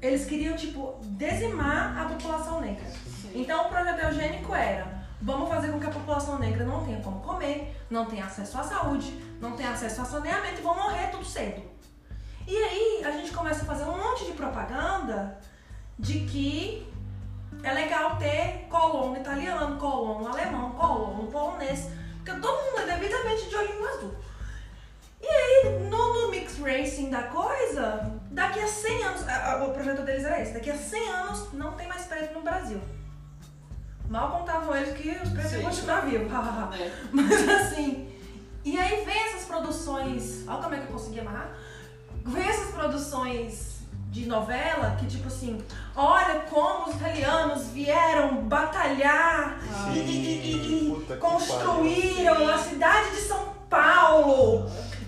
Eles 0.01 0.25
queriam, 0.27 0.57
tipo, 0.57 1.01
dizimar 1.03 1.99
a 1.99 2.05
população 2.05 2.61
negra. 2.61 2.87
Então 3.35 3.67
o 3.67 3.69
projeto 3.69 3.99
eugênico 3.99 4.55
era, 4.55 5.05
vamos 5.21 5.49
fazer 5.49 5.73
com 5.73 5.81
que 5.81 5.87
a 5.87 5.91
população 5.91 6.39
negra 6.39 6.65
não 6.65 6.85
tenha 6.85 7.01
como 7.01 7.21
comer, 7.21 7.77
não 7.91 8.07
tenha 8.07 8.25
acesso 8.25 8.59
à 8.59 8.63
saúde, 8.63 9.13
não 9.41 9.53
tenha 9.53 9.73
acesso 9.73 10.01
a 10.03 10.05
saneamento 10.05 10.61
e 10.61 10.63
vão 10.63 10.77
morrer 10.77 11.09
tudo 11.09 11.25
cedo. 11.25 11.61
E 12.47 12.57
aí 12.57 13.03
a 13.05 13.11
gente 13.11 13.33
começa 13.33 13.63
a 13.63 13.65
fazer 13.65 13.85
um 13.85 13.99
monte 13.99 14.25
de 14.27 14.33
propaganda 14.33 15.39
de 15.99 16.21
que 16.21 16.87
é 17.65 17.73
legal 17.73 18.17
ter 18.19 18.69
colono 18.71 19.17
italiano, 19.17 19.77
colono 19.79 20.29
alemão, 20.29 20.71
colono 20.71 21.27
polonês, 21.29 21.91
porque 22.17 22.41
todo 22.41 22.65
mundo 22.65 22.81
é 22.83 22.97
devidamente 22.97 23.49
de 23.49 23.57
olhinho 23.57 23.89
azul. 23.89 24.15
E 25.29 25.29
aí, 25.29 25.79
no, 25.91 26.15
no 26.23 26.31
mix 26.31 26.59
racing 26.61 27.11
da 27.11 27.25
coisa, 27.25 28.13
daqui 28.31 28.61
a 28.61 28.67
100 28.69 29.03
anos, 29.05 29.29
a- 29.29 29.53
a- 29.55 29.65
o 29.65 29.73
projeto 29.73 30.03
deles 30.03 30.25
era 30.25 30.41
esse, 30.41 30.53
daqui 30.53 30.71
a 30.71 30.77
100 30.77 31.09
anos 31.11 31.53
não 31.53 31.73
tem 31.73 31.89
mais 31.89 32.03
preto 32.05 32.35
no 32.35 32.43
Brasil. 32.43 32.81
Mal 34.09 34.31
contavam 34.39 34.75
eles 34.77 34.97
que 34.97 35.11
os 35.11 35.31
pretos 35.31 35.53
iam 35.53 35.63
continuar 35.63 36.01
vivos, 36.03 36.31
né? 36.31 36.93
Mas 37.13 37.49
assim, 37.49 38.09
e 38.65 38.79
aí 38.79 39.05
vem 39.05 39.19
essas 39.25 39.45
produções, 39.47 40.45
olha 40.47 40.63
como 40.63 40.75
é 40.75 40.79
que 40.79 40.85
eu 40.85 40.93
consegui 40.93 41.21
amarrar, 41.21 41.51
vem 42.25 42.47
essas 42.49 42.71
produções 42.73 43.75
de 44.11 44.27
novela 44.27 44.97
que 44.99 45.07
tipo 45.07 45.27
assim, 45.27 45.61
olha 45.95 46.41
como 46.49 46.89
os 46.89 46.95
italianos 46.95 47.67
vieram 47.67 48.37
batalhar 48.45 49.59
e, 49.93 49.99
e- 49.99 50.03
e- 50.03 50.57
e 50.57 50.61
que 50.61 51.17
construíram 51.19 52.49
a 52.49 52.59
cidade 52.59 53.16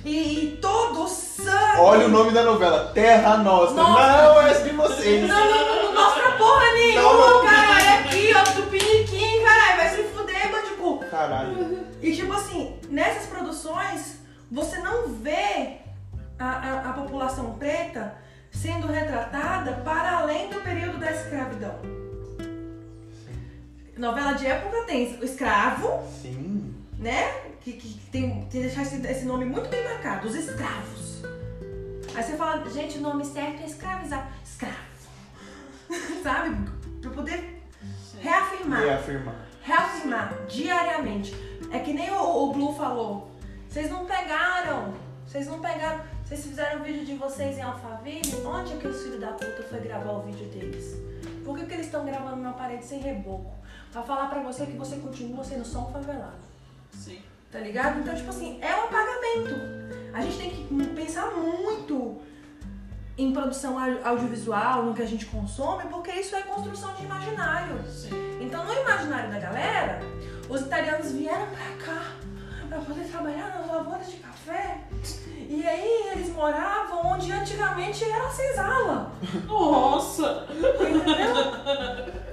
e, 0.08 0.44
e 0.44 0.56
todo 0.56 1.04
o 1.04 1.08
sangue. 1.08 1.80
Olha 1.80 2.06
o 2.06 2.08
nome 2.08 2.32
da 2.32 2.42
novela, 2.42 2.90
Terra 2.94 3.36
Nostra. 3.38 3.82
Nossa. 3.82 4.22
Não 4.22 4.42
é 4.42 4.54
de 4.54 4.70
vocês. 4.70 5.28
Não, 5.28 5.50
não, 5.50 5.66
não, 5.66 5.82
não 5.84 5.94
mostra 5.94 6.32
porra 6.32 6.72
nenhuma, 6.72 7.42
cara. 7.42 7.82
É 7.82 7.98
aqui, 7.98 8.32
ó, 8.34 8.52
do 8.54 8.62
Piniquim, 8.70 9.44
caralho. 9.44 9.76
Vai 9.76 9.90
se 9.90 10.02
fuder, 10.04 10.50
bandico. 10.50 11.04
Caralho. 11.10 11.86
E 12.00 12.16
tipo 12.16 12.32
assim, 12.32 12.76
nessas 12.88 13.26
produções, 13.26 14.18
você 14.50 14.78
não 14.78 15.08
vê 15.08 15.76
a, 16.38 16.44
a, 16.44 16.90
a 16.90 16.92
população 16.94 17.52
preta 17.58 18.14
sendo 18.50 18.86
retratada 18.86 19.72
para 19.84 20.18
além 20.18 20.48
do 20.48 20.60
período 20.62 20.98
da 20.98 21.10
escravidão. 21.10 21.74
Novela 23.96 24.32
de 24.32 24.46
época 24.46 24.84
tem 24.84 25.18
o 25.20 25.24
escravo, 25.24 26.04
Sim. 26.22 26.72
né? 26.98 27.47
Que, 27.68 27.76
que 27.76 28.10
tem, 28.10 28.30
tem 28.30 28.48
que 28.48 28.60
deixar 28.60 28.80
esse, 28.80 29.06
esse 29.06 29.26
nome 29.26 29.44
muito 29.44 29.68
bem 29.68 29.84
marcado, 29.84 30.26
os 30.26 30.34
escravos. 30.34 31.22
Aí 32.14 32.22
você 32.22 32.34
fala, 32.34 32.66
gente, 32.70 32.96
o 32.96 33.02
nome 33.02 33.22
certo 33.26 33.62
é 33.62 33.66
escravizar. 33.66 34.32
Escravo. 34.42 34.74
Sabe? 36.22 36.56
Pra 37.02 37.10
poder 37.10 37.62
reafirmar 38.20 38.80
Reafirmar. 38.80 39.34
reafirmar 39.62 40.46
diariamente. 40.46 41.34
É 41.70 41.80
que 41.80 41.92
nem 41.92 42.10
o, 42.10 42.44
o 42.48 42.52
Blue 42.54 42.74
falou. 42.74 43.30
Vocês 43.68 43.90
não 43.90 44.06
pegaram. 44.06 44.94
Vocês 45.26 45.46
não 45.46 45.60
pegaram. 45.60 46.02
Vocês 46.24 46.46
fizeram 46.46 46.80
o 46.80 46.84
vídeo 46.84 47.04
de 47.04 47.14
vocês 47.16 47.58
em 47.58 47.62
Alphaville. 47.62 48.46
Onde 48.46 48.72
é 48.72 48.76
que 48.78 48.88
os 48.88 49.02
filhos 49.02 49.20
da 49.20 49.32
puta 49.32 49.62
foi 49.68 49.80
gravar 49.80 50.12
o 50.12 50.22
vídeo 50.22 50.46
deles? 50.48 50.96
Por 51.44 51.58
que, 51.58 51.66
que 51.66 51.74
eles 51.74 51.86
estão 51.86 52.06
gravando 52.06 52.36
na 52.40 52.52
parede 52.54 52.86
sem 52.86 53.00
reboco? 53.00 53.52
Pra 53.92 54.02
falar 54.02 54.28
pra 54.28 54.42
você 54.42 54.64
que 54.64 54.76
você 54.78 54.96
continua 54.96 55.44
sendo 55.44 55.66
só 55.66 55.80
um 55.80 55.92
favelado. 55.92 56.38
Sim. 56.92 57.20
Tá 57.50 57.58
ligado? 57.60 58.00
Então, 58.00 58.14
tipo 58.14 58.28
assim, 58.30 58.58
é 58.62 58.74
um 58.76 58.84
apagamento. 58.84 59.54
A 60.12 60.20
gente 60.20 60.36
tem 60.38 60.50
que 60.50 60.84
pensar 60.94 61.30
muito 61.32 62.20
em 63.16 63.32
produção 63.32 63.78
au- 63.78 64.04
audiovisual, 64.04 64.82
no 64.84 64.94
que 64.94 65.02
a 65.02 65.06
gente 65.06 65.26
consome, 65.26 65.84
porque 65.90 66.10
isso 66.12 66.36
é 66.36 66.42
construção 66.42 66.94
de 66.94 67.04
imaginário. 67.04 67.80
Sim. 67.88 68.10
Então, 68.40 68.64
no 68.64 68.72
imaginário 68.72 69.30
da 69.30 69.38
galera, 69.38 70.00
os 70.48 70.60
italianos 70.60 71.10
vieram 71.12 71.46
pra 71.46 71.84
cá 71.86 72.02
pra 72.68 72.78
poder 72.80 73.04
trabalhar 73.08 73.58
nas 73.58 73.66
lavouras 73.66 74.10
de 74.10 74.16
café. 74.18 74.82
E 75.48 75.66
aí 75.66 76.10
eles 76.12 76.28
moravam 76.28 77.06
onde 77.06 77.32
antigamente 77.32 78.04
era 78.04 78.26
a 78.26 78.30
senzala. 78.30 79.12
Nossa! 79.46 80.46
Entendeu? 80.50 82.18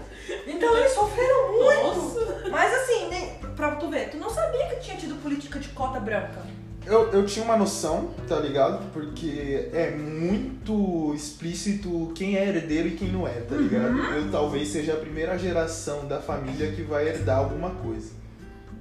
Então 0.48 0.77
eles 0.77 0.91
sofreram 0.91 1.51
muito. 1.53 1.84
Nossa! 1.84 2.50
Mas 2.50 2.74
assim, 2.74 3.10
nem, 3.10 3.36
pra 3.55 3.75
tu 3.75 3.89
ver, 3.89 4.10
tu 4.10 4.17
não 4.17 4.29
sabia 4.29 4.67
que 4.67 4.75
tinha 4.82 4.98
tido 4.98 5.22
política 5.22 5.60
de 5.60 5.70
cota 5.70 6.00
branca. 6.00 6.41
eu, 6.86 7.12
eu 7.12 7.25
tinha 7.25 7.44
uma 7.44 7.58
noção, 7.58 8.12
tá 8.27 8.39
ligado? 8.39 8.91
Porque 8.91 9.70
é 9.74 9.91
muito 9.91 11.13
explícito 11.15 12.12
quem 12.15 12.38
é 12.38 12.48
herdeiro 12.48 12.88
e 12.89 12.91
quem 12.91 13.12
não 13.12 13.27
é, 13.27 13.41
tá 13.41 13.55
ligado? 13.55 13.98
Eu 14.15 14.32
talvez 14.32 14.67
seja 14.70 14.94
a 14.94 14.98
primeira 14.98 15.38
geração 15.38 16.08
da 16.08 16.20
família 16.22 16.72
que 16.72 16.82
vai 16.84 17.08
herdar 17.08 17.39
alguma 17.39 17.72
coisa. 17.72 18.12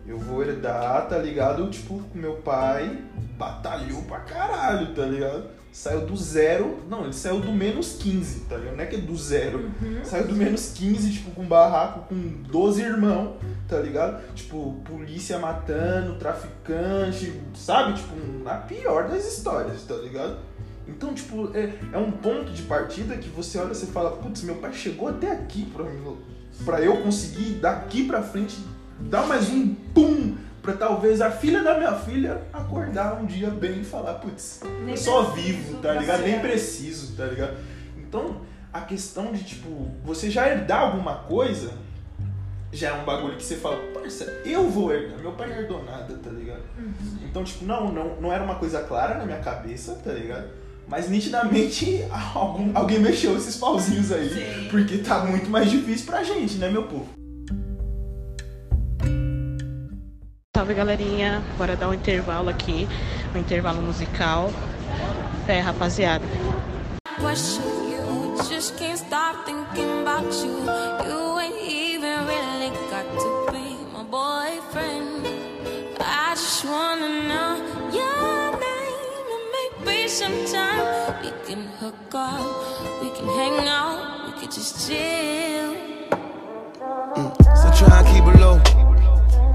Eu 0.07 0.19
vou 0.19 0.43
herdar, 0.43 1.09
tá 1.09 1.17
ligado? 1.17 1.71
Tipo, 1.71 2.03
meu 2.15 2.35
pai 2.35 2.99
batalhou 3.39 4.03
pra 4.03 4.21
caralho, 4.21 4.95
tá 4.95 5.07
ligado? 5.07 5.49
Saiu 5.75 6.07
do 6.07 6.17
zero. 6.17 6.79
Não, 6.89 7.03
ele 7.03 7.13
saiu 7.13 7.41
do 7.41 7.51
menos 7.51 7.95
15, 7.95 8.43
tá 8.43 8.57
ligado? 8.57 8.77
Não 8.77 8.85
é 8.85 8.87
que 8.87 8.95
é 8.95 9.01
do 9.01 9.17
zero. 9.17 9.73
Saiu 10.05 10.29
do 10.29 10.35
menos 10.37 10.73
15, 10.73 11.13
tipo, 11.13 11.33
com 11.33 11.45
barraco 11.45 12.07
com 12.09 12.43
12 12.49 12.81
irmãos, 12.81 13.35
tá 13.69 13.81
ligado? 13.81 14.23
Tipo, 14.37 14.81
polícia 14.85 15.37
matando, 15.37 16.15
traficante, 16.15 17.41
sabe? 17.57 17.95
Tipo, 17.95 18.15
na 18.45 18.55
pior 18.59 19.09
das 19.09 19.27
histórias, 19.27 19.83
tá 19.83 19.97
ligado? 19.97 20.37
Então, 20.87 21.13
tipo, 21.13 21.51
é, 21.53 21.73
é 21.93 21.99
um 21.99 22.13
ponto 22.13 22.53
de 22.53 22.63
partida 22.63 23.17
que 23.17 23.29
você 23.29 23.59
olha 23.59 23.73
e 23.73 23.75
você 23.75 23.87
fala, 23.87 24.13
putz, 24.13 24.43
meu 24.43 24.55
pai 24.55 24.73
chegou 24.73 25.09
até 25.09 25.33
aqui 25.33 25.67
pra, 25.75 25.83
mim, 25.83 26.17
pra 26.65 26.81
eu 26.83 26.99
conseguir 26.99 27.55
daqui 27.55 28.07
pra 28.07 28.23
frente 28.23 28.57
dar 29.01 29.27
mais 29.27 29.51
um 29.51 29.75
pum 29.93 30.37
pra 30.65 30.73
talvez 30.73 31.21
a 31.21 31.31
filha 31.31 31.63
da 31.63 31.77
minha 31.77 31.93
filha 31.93 32.41
acordar 32.53 33.21
um 33.21 33.27
dia 33.27 33.51
bem 33.51 33.83
e 33.83 33.85
falar, 33.85 34.15
putz, 34.15 34.63
Nem 34.85 34.97
só 34.97 35.23
vivo, 35.25 35.77
tá 35.79 35.93
ligado? 35.93 36.23
Nem 36.23 36.41
preciso, 36.41 37.15
tá 37.17 37.27
ligado? 37.27 37.55
Então, 37.99 38.41
a 38.73 38.81
questão 38.81 39.31
de, 39.31 39.45
tipo, 39.45 39.89
você 40.03 40.31
já 40.31 40.49
herdar 40.49 40.81
alguma 40.81 41.17
coisa 41.17 41.71
já 42.73 42.89
é 42.89 42.93
um 42.95 43.05
bagulho 43.05 43.37
que 43.37 43.45
você 43.45 43.57
fala, 43.57 43.77
parça, 43.93 44.25
eu 44.45 44.69
vou 44.69 44.93
herdar. 44.93 45.21
Meu 45.21 45.33
pai 45.33 45.49
não 45.51 45.57
herdou 45.57 45.85
nada, 45.85 46.15
tá 46.17 46.31
ligado? 46.31 46.63
Então, 47.23 47.45
tipo, 47.45 47.65
não, 47.65 47.93
não, 47.93 48.17
não 48.21 48.33
era 48.33 48.43
uma 48.43 48.55
coisa 48.57 48.81
clara 48.83 49.17
na 49.19 49.25
minha 49.27 49.39
cabeça, 49.41 49.95
tá 50.03 50.11
ligado? 50.13 50.49
Mas 50.89 51.09
nitidamente 51.11 52.05
algum- 52.35 52.73
alguém 52.75 52.99
mexeu 52.99 53.37
esses 53.37 53.57
pauzinhos 53.57 54.11
aí. 54.11 54.29
Sim. 54.29 54.69
Porque 54.71 54.99
tá 54.99 55.21
muito 55.25 55.49
mais 55.51 55.71
difícil 55.71 56.07
pra 56.07 56.25
gente, 56.25 56.57
né, 56.57 56.69
meu 56.71 56.85
povo? 56.85 57.07
Salve 60.57 60.73
galerinha, 60.73 61.43
bora 61.59 61.75
dar 61.75 61.89
um 61.89 61.95
intervalo 61.95 62.49
aqui, 62.49 62.89
um 63.35 63.39
intervalo 63.39 63.83
musical. 63.83 64.53
É, 65.49 65.59
rapaziada. 65.59 66.25
sometime 80.07 81.23
we 81.23 81.31
can 81.45 81.67
hook 81.81 82.15
up, 82.15 83.03
we 83.03 83.11
can 83.11 83.27
hang 83.27 83.67
out, 83.67 84.27
we 84.27 84.41
could 84.41 84.53
just 84.53 84.87
chill. 84.87 85.84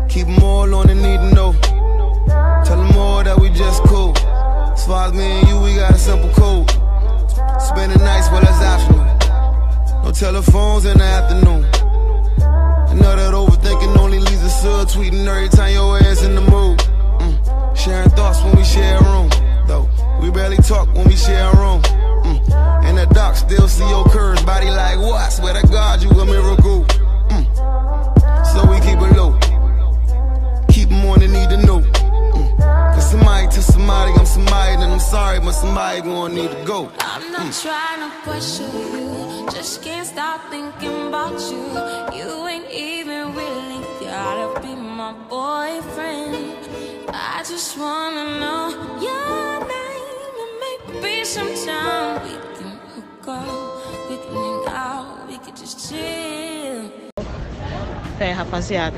Keep 0.10 0.28
'em 0.28 0.44
all 0.44 0.74
on 0.74 0.88
the 0.88 0.96
need 0.96 1.18
to 1.18 1.36
know. 1.36 1.54
Tell 2.66 2.78
them 2.78 2.98
all 2.98 3.24
that 3.24 3.40
we 3.40 3.50
just 3.50 3.84
cool. 3.84 4.14
As 4.74 4.84
far 4.86 5.08
as 5.08 5.14
me 5.14 5.24
and 5.24 5.48
you, 5.48 5.60
we 5.60 5.76
got 5.76 5.92
a 5.92 6.00
simple 6.00 6.30
code. 6.30 6.68
Spending 7.60 8.04
nights, 8.04 8.28
well, 8.32 8.42
that's 8.42 8.60
optional. 8.60 9.06
No 10.04 10.12
telephones 10.12 10.86
in 10.86 10.98
the 10.98 11.04
afternoon. 11.04 11.64
I 12.90 12.94
know 12.96 13.16
that 13.16 13.34
overthinking 13.36 13.98
only 13.98 14.20
leads 14.20 14.42
to 14.42 14.50
subtweeting 14.50 15.28
every 15.28 15.50
time 15.50 15.74
your 15.74 16.00
ass 16.00 16.24
in 16.24 16.34
the 16.34 16.42
mood. 16.42 16.80
Mm. 17.20 17.78
Sharing 17.78 18.10
thoughts 18.10 18.42
when 18.44 18.56
we 18.56 18.64
share 18.64 18.98
a 18.98 19.04
room, 19.04 19.30
though. 19.68 19.88
We 20.22 20.32
barely 20.32 20.58
talk 20.58 20.92
when 20.96 21.08
we 21.08 21.16
share 21.16 21.52
a 21.52 21.56
room. 21.56 21.84
Mm. 21.84 22.90
In 22.90 22.96
the 22.96 23.06
dark, 23.14 23.36
still 23.36 23.68
see 23.68 23.88
your 23.88 24.06
curves, 24.06 24.42
body 24.42 24.72
like 24.72 24.98
what? 24.98 25.32
Swear 25.32 25.54
to 25.54 25.68
God, 25.68 26.02
you 26.02 26.10
a 26.10 26.26
miracle. 26.26 26.84
Mm. 27.30 27.46
So 28.52 28.66
we 28.66 28.80
keep 28.80 29.00
it 29.00 29.16
low. 29.16 29.29
Keep 31.20 31.28
'em 31.28 31.34
on 31.34 31.34
the 31.34 31.40
need 31.40 31.50
to 31.50 31.66
know. 31.66 31.80
Mm. 31.80 32.94
Cause 32.94 33.12
somebody 33.12 33.48
to 33.48 33.62
somebody, 33.62 34.12
I'm 34.18 34.26
somebody, 34.26 34.74
and 34.76 34.94
I'm 34.94 35.00
sorry, 35.00 35.40
but 35.40 35.52
somebody 35.52 36.02
gonna 36.02 36.34
need 36.34 36.52
to 36.52 36.64
go. 36.66 36.90
I'm 37.00 37.32
not 37.32 37.52
trying 37.54 38.02
to 38.06 38.12
question 38.24 38.72
you, 38.94 39.48
just 39.52 39.84
can't 39.84 40.08
stop 40.08 40.40
thinking 40.50 41.08
about 41.08 41.38
you. 41.52 41.64
You 42.18 42.48
ain't 42.48 42.70
even 42.72 43.36
really 43.36 43.82
gotta 44.00 44.62
be 44.62 44.76
my 44.76 45.14
boyfriend. 45.30 46.58
I 47.12 47.44
just 47.44 47.78
wanna 47.78 48.40
know 48.40 48.64
your 49.08 49.60
name 49.76 50.36
and 50.44 50.54
maybe 50.64 51.26
sometime 51.26 52.24
we 52.24 52.34
can 52.56 52.72
hook 52.94 53.28
up, 53.28 54.10
we 54.10 54.16
can 54.24 54.34
hang 54.44 54.66
out, 54.68 55.28
we 55.28 55.38
could 55.38 55.58
just 55.58 55.90
chill. 55.90 56.92
É, 58.20 58.34
rapaziada. 58.34 58.98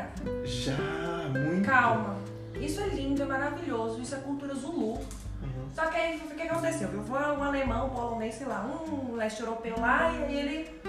Familiar. 0.00 0.44
Já, 0.44 1.38
muito. 1.38 1.66
Calma. 1.66 2.16
Isso 2.54 2.80
é 2.80 2.88
lindo, 2.88 3.22
é 3.22 3.26
maravilhoso. 3.26 4.00
Isso 4.00 4.14
é 4.14 4.18
cultura 4.18 4.54
Zulu. 4.54 4.94
Uhum. 4.94 5.68
Só 5.74 5.86
que 5.86 5.96
aí, 5.96 6.16
o 6.18 6.34
que 6.34 6.42
aconteceu? 6.42 6.88
Eu 6.92 7.02
vou 7.02 7.18
um 7.18 7.42
alemão, 7.42 7.86
um 7.86 7.90
polonês, 7.90 8.34
sei 8.34 8.46
lá, 8.46 8.64
um 8.64 9.14
leste 9.16 9.40
europeu 9.40 9.74
lá, 9.78 10.12
e 10.12 10.24
aí 10.24 10.38
ele... 10.38 10.80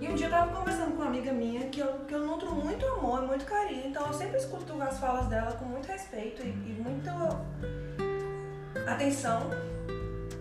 E 0.00 0.08
um 0.08 0.14
dia 0.14 0.26
eu 0.26 0.30
tava 0.30 0.54
conversando 0.54 0.92
com 0.92 0.98
uma 0.98 1.06
amiga 1.06 1.32
minha 1.32 1.68
que 1.68 1.80
eu, 1.80 1.92
que 2.06 2.14
eu 2.14 2.26
nutro 2.26 2.54
muito 2.54 2.84
amor 2.86 3.24
e 3.24 3.26
muito 3.26 3.44
carinho, 3.46 3.86
então 3.86 4.06
eu 4.06 4.12
sempre 4.12 4.36
escuto 4.36 4.80
as 4.82 4.98
falas 5.00 5.26
dela 5.28 5.52
com 5.52 5.64
muito 5.64 5.86
respeito 5.86 6.42
e, 6.42 6.48
e 6.48 6.82
muita 6.84 7.10
atenção. 8.86 9.50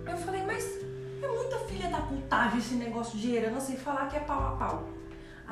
Eu 0.06 0.18
falei, 0.18 0.44
mas 0.44 0.66
é 1.22 1.28
muita 1.28 1.58
filha 1.60 1.90
da 1.90 2.02
putagem 2.02 2.60
esse 2.60 2.76
negócio 2.76 3.18
de 3.18 3.36
herança 3.36 3.72
e 3.72 3.78
falar 3.78 4.08
que 4.08 4.18
é 4.18 4.20
pau 4.20 4.48
a 4.48 4.52
pau. 4.58 4.84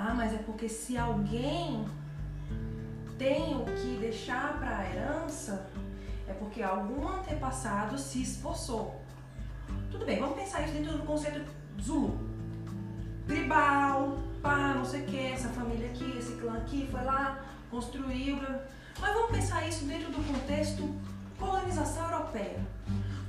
Ah, 0.03 0.15
mas 0.15 0.33
é 0.33 0.37
porque 0.37 0.67
se 0.67 0.97
alguém 0.97 1.85
tem 3.19 3.55
o 3.55 3.63
que 3.65 3.97
deixar 3.99 4.57
pra 4.57 4.83
herança, 4.89 5.69
é 6.27 6.33
porque 6.33 6.63
algum 6.63 7.07
antepassado 7.07 7.99
se 7.99 8.23
esforçou. 8.23 8.99
Tudo 9.91 10.03
bem, 10.03 10.19
vamos 10.19 10.35
pensar 10.37 10.63
isso 10.63 10.73
dentro 10.73 10.97
do 10.97 11.05
conceito 11.05 11.45
Zulu. 11.79 12.17
Tribal, 13.27 14.17
pá, 14.41 14.73
não 14.73 14.83
sei 14.83 15.01
o 15.01 15.05
que, 15.05 15.19
essa 15.19 15.49
família 15.49 15.89
aqui, 15.89 16.17
esse 16.17 16.33
clã 16.37 16.57
aqui 16.57 16.87
foi 16.89 17.03
lá, 17.03 17.39
construiu. 17.69 18.39
Mas 18.99 19.13
vamos 19.13 19.29
pensar 19.29 19.67
isso 19.67 19.85
dentro 19.85 20.11
do 20.11 20.33
contexto 20.33 20.95
colonização 21.37 22.11
europeia. 22.11 22.59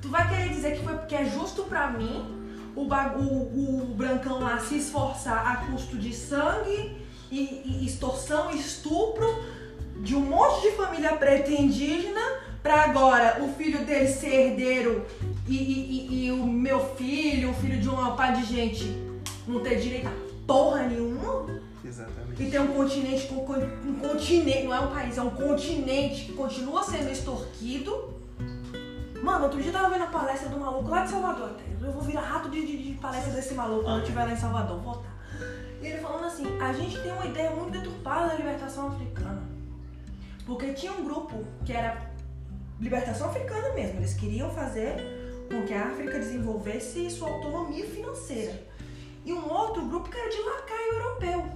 Tu 0.00 0.09
vai 0.09 0.26
querer 0.26 0.49
dizer 0.49 0.79
que 0.79 0.85
foi 0.85 0.97
porque 0.97 1.17
é 1.17 1.26
justo 1.26 1.64
pra 1.64 1.91
mim 1.91 2.42
o, 2.75 2.85
bagu- 2.85 3.21
o, 3.23 3.95
brancão 3.97 4.41
lá 4.41 4.59
se 4.59 4.79
esforçar 4.79 5.47
a 5.50 5.57
custo 5.67 5.97
de 5.97 6.12
sangue 6.14 6.97
e, 7.31 7.62
e 7.64 7.87
extorsão 7.87 8.50
estupro 8.50 9.26
de 10.00 10.14
um 10.17 10.21
monte 10.21 10.62
de 10.62 10.71
família 10.73 11.12
preta 11.17 11.50
e 11.50 11.61
indígena 11.62 12.21
pra 12.62 12.83
agora 12.85 13.43
o 13.43 13.49
filho 13.55 13.85
dele 13.85 14.09
ser 14.09 14.33
herdeiro 14.33 15.05
e, 15.49 15.57
e- 15.57 16.09
e- 16.11 16.26
e 16.26 16.33
o 16.33 16.47
meu 16.47 16.81
filho, 16.97 17.50
o 17.50 17.55
filho 17.55 17.81
de 17.81 17.88
uma 17.88 18.14
pá 18.17 18.31
de 18.31 18.45
gente, 18.45 18.85
não 19.47 19.61
ter 19.61 19.81
direito 19.81 20.09
a 20.09 20.12
porra 20.47 20.85
nenhuma? 20.85 21.61
Exatamente. 21.85 22.43
E 22.43 22.50
tem 22.50 22.61
um 22.61 22.69
continente, 22.69 23.29
um 23.33 23.95
continente, 23.97 24.62
não 24.64 24.75
é 24.75 24.81
um 24.81 24.91
país, 24.91 25.19
é 25.19 25.23
um 25.23 25.31
continente 25.31 26.25
que 26.26 26.33
continua 26.33 26.83
sendo 26.83 27.11
extorquido. 27.11 28.14
Mano, 29.23 29.45
outro 29.45 29.61
dia 29.61 29.69
eu 29.71 29.73
tava 29.73 29.91
vendo 29.91 30.05
a 30.05 30.07
palestra 30.07 30.49
do 30.49 30.59
maluco 30.59 30.88
lá 30.88 31.05
de 31.05 31.11
Salvador, 31.11 31.50
entendeu? 31.50 31.72
Eu 31.83 31.93
vou 31.93 32.03
virar 32.03 32.23
rato 32.23 32.49
de, 32.49 32.65
de- 32.67 32.93
de 32.93 32.99
palestra 32.99 33.33
desse 33.33 33.55
maluco 33.55 33.83
quando 33.85 33.97
eu 33.97 34.03
estiver 34.03 34.25
lá 34.25 34.33
em 34.33 34.37
Salvador, 34.37 34.79
vou 34.81 34.95
voltar. 34.95 35.12
E 35.81 35.87
ele 35.87 35.99
falando 36.01 36.25
assim, 36.27 36.47
a 36.61 36.73
gente 36.73 37.01
tem 37.03 37.12
uma 37.12 37.27
ideia 37.27 37.51
muito 37.51 37.73
deturpada 37.73 38.29
da 38.29 38.35
libertação 38.35 38.89
africana. 38.89 39.43
Porque 40.47 40.73
tinha 40.73 40.93
um 40.93 41.05
grupo 41.05 41.45
que 41.65 41.73
era 41.73 42.11
libertação 42.81 43.29
africana 43.29 43.73
mesmo, 43.75 43.99
eles 43.99 44.15
queriam 44.15 44.51
fazer 44.51 45.47
com 45.49 45.65
que 45.65 45.75
a 45.75 45.87
África 45.89 46.19
desenvolvesse 46.19 47.11
sua 47.11 47.29
autonomia 47.31 47.87
financeira. 47.87 48.62
E 49.25 49.33
um 49.33 49.49
outro 49.53 49.85
grupo 49.87 50.09
que 50.09 50.17
era 50.19 50.29
de 50.31 50.41
lacaio 50.43 50.93
europeu. 50.95 51.47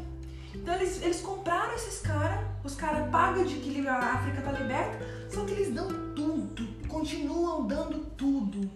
Então 0.55 0.75
eles, 0.75 1.03
eles 1.03 1.21
compraram 1.21 1.75
esses 1.75 2.01
caras, 2.01 2.41
os 2.65 2.75
caras 2.75 3.09
pagam 3.11 3.45
de 3.45 3.57
que 3.57 3.87
a 3.87 3.97
África 3.99 4.41
tá 4.43 4.53
liberta, 4.53 4.99
só 5.31 5.45
que 5.45 5.53
eles 5.53 5.73
dão 5.75 5.89
tudo, 6.15 6.67
continuam 6.89 7.67
dando 7.67 7.99
tudo. 8.17 8.71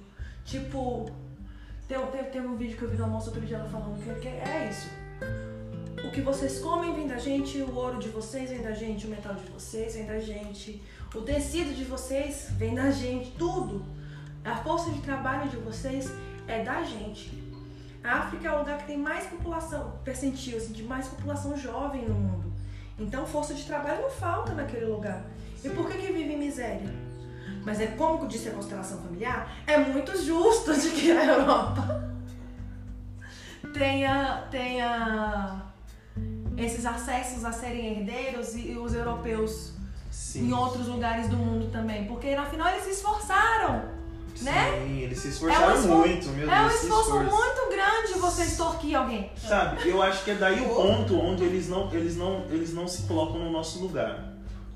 Tipo, 0.45 1.11
tem, 1.91 1.99
tem, 2.07 2.25
teve 2.31 2.47
um 2.47 2.55
vídeo 2.55 2.77
que 2.77 2.83
eu 2.85 2.89
vi 2.89 2.95
de 2.95 3.03
uma 3.03 3.09
moça 3.09 3.31
outro 3.31 3.45
dia 3.45 3.57
ela 3.57 3.69
falando 3.69 4.01
que, 4.01 4.21
que 4.21 4.29
é 4.29 4.69
isso. 4.71 4.89
O 6.07 6.11
que 6.13 6.21
vocês 6.21 6.61
comem 6.61 6.95
vem 6.95 7.09
da 7.09 7.19
gente, 7.19 7.61
o 7.61 7.75
ouro 7.75 7.99
de 7.99 8.09
vocês 8.09 8.49
vem 8.49 8.63
da 8.63 8.71
gente, 8.71 9.09
o 9.09 9.11
metal 9.11 9.35
de 9.35 9.45
vocês 9.51 9.97
vem 9.97 10.07
da 10.07 10.21
gente, 10.21 10.81
o 11.13 11.21
tecido 11.21 11.75
de 11.75 11.85
vocês 11.85 12.47
vem 12.53 12.77
da 12.77 12.93
gente, 12.93 13.33
tudo. 13.33 13.85
A 14.45 14.55
força 14.57 14.91
de 14.91 15.01
trabalho 15.01 15.51
de 15.51 15.57
vocês 15.57 16.09
é 16.47 16.63
da 16.63 16.85
gente. 16.85 17.33
A 18.05 18.19
África 18.21 18.49
é 18.49 18.53
o 18.53 18.61
lugar 18.61 18.79
que 18.79 18.87
tem 18.87 18.97
mais 18.97 19.27
população, 19.27 19.99
percentil 20.05 20.59
assim, 20.59 20.73
de 20.73 20.85
mais 20.85 21.09
população 21.09 21.57
jovem 21.59 22.09
no 22.09 22.15
mundo. 22.15 22.53
Então 23.01 23.27
força 23.27 23.53
de 23.53 23.65
trabalho 23.65 24.03
não 24.03 24.11
falta 24.11 24.55
naquele 24.55 24.87
lugar. 24.87 25.25
E 25.63 25.69
por 25.69 25.91
que 25.91 25.99
que 25.99 26.13
vive 26.13 26.35
em 26.35 26.39
miséria? 26.39 27.11
Mas 27.65 27.81
é 27.81 27.89
como 27.89 28.27
disse 28.27 28.49
a 28.49 28.53
constelação 28.53 28.99
familiar, 28.99 29.53
é 29.67 29.77
muito 29.79 30.17
justo 30.17 30.75
de 30.75 30.91
que 30.91 31.13
a 31.13 31.25
Europa 31.25 31.80
tenha, 33.81 34.45
tenha 34.51 35.63
esses 36.59 36.85
acessos 36.85 37.45
a 37.47 37.51
serem 37.51 37.99
herdeiros 37.99 38.55
e 38.55 38.77
os 38.79 38.93
europeus 38.93 39.73
Sim. 40.11 40.49
em 40.49 40.53
outros 40.53 40.87
lugares 40.87 41.29
do 41.29 41.37
mundo 41.37 41.71
também. 41.73 42.05
Porque 42.05 42.29
afinal 42.29 42.69
eles 42.69 42.85
se 42.85 42.91
esforçaram, 42.91 43.85
né? 44.43 44.83
Sim, 44.85 44.99
eles 44.99 45.19
se 45.19 45.29
esforçaram 45.29 45.71
É 45.71 45.79
um 45.79 45.97
muito, 45.97 46.29
meu 46.29 46.51
É 46.51 46.61
um 46.61 46.69
Deus. 46.69 46.83
esforço 46.83 47.23
esforço. 47.23 47.37
muito 47.37 47.71
grande 47.71 48.21
você 48.21 48.43
extorquir 48.43 48.99
alguém. 48.99 49.33
Sabe, 49.37 49.89
eu 49.89 50.03
acho 50.03 50.25
que 50.25 50.33
é 50.33 50.35
daí 50.35 50.61
o 50.61 50.69
ponto 50.75 51.19
onde 51.19 51.43
eles 51.45 51.67
não, 51.71 51.91
eles 51.91 52.17
não, 52.17 52.45
eles 52.51 52.75
não 52.75 52.87
se 52.87 53.03
colocam 53.05 53.39
no 53.39 53.51
nosso 53.51 53.79
lugar. 53.79 54.30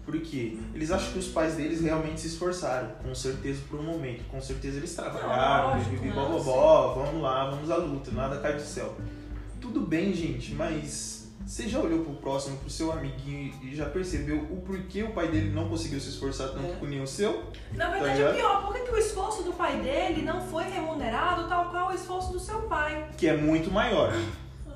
Por 0.04 0.18
quê? 0.20 0.58
Eles 0.74 0.90
acham 0.90 1.12
que 1.12 1.18
os 1.18 1.28
pais 1.28 1.54
deles 1.54 1.80
realmente 1.80 2.20
se 2.20 2.26
esforçaram, 2.26 2.90
com 3.02 3.14
certeza 3.14 3.62
por 3.70 3.80
um 3.80 3.84
momento. 3.84 4.22
Com 4.30 4.40
certeza 4.40 4.76
eles 4.76 4.94
trabalharam, 4.94 5.78
não, 5.80 6.14
bobobó, 6.14 6.94
vamos 6.94 7.22
lá, 7.22 7.48
vamos 7.50 7.70
à 7.70 7.76
luta, 7.76 8.10
nada 8.10 8.38
cai 8.38 8.54
do 8.54 8.60
céu. 8.62 8.94
Tudo 9.60 9.80
bem, 9.80 10.12
gente, 10.12 10.52
mas 10.54 11.32
você 11.46 11.68
já 11.68 11.78
olhou 11.78 12.04
pro 12.04 12.14
próximo, 12.14 12.56
pro 12.58 12.68
seu 12.70 12.92
amiguinho 12.92 13.52
e 13.62 13.74
já 13.74 13.86
percebeu 13.86 14.38
o 14.50 14.62
porquê 14.62 15.02
o 15.02 15.12
pai 15.12 15.28
dele 15.28 15.50
não 15.50 15.68
conseguiu 15.68 16.00
se 16.00 16.08
esforçar 16.10 16.48
tanto 16.48 16.66
É. 16.66 16.76
com 16.76 16.86
o 17.02 17.06
seu? 17.06 17.42
Na 17.72 17.86
Tá 17.86 17.90
verdade 17.92 18.10
é 18.10 18.16
ligado? 18.16 18.34
pior, 18.36 18.66
por 18.66 18.74
que 18.74 18.90
o 18.90 18.98
esforço 18.98 19.42
do 19.42 19.52
pai 19.52 19.76
dele 19.80 20.22
não 20.22 20.40
foi 20.40 20.64
remunerado 20.64 21.48
tal 21.48 21.70
qual 21.70 21.88
o 21.90 21.94
esforço 21.94 22.32
do 22.32 22.38
seu 22.40 22.60
pai? 22.62 23.08
que 23.16 23.26
é 23.26 23.36
muito 23.36 23.70
maior. 23.70 24.12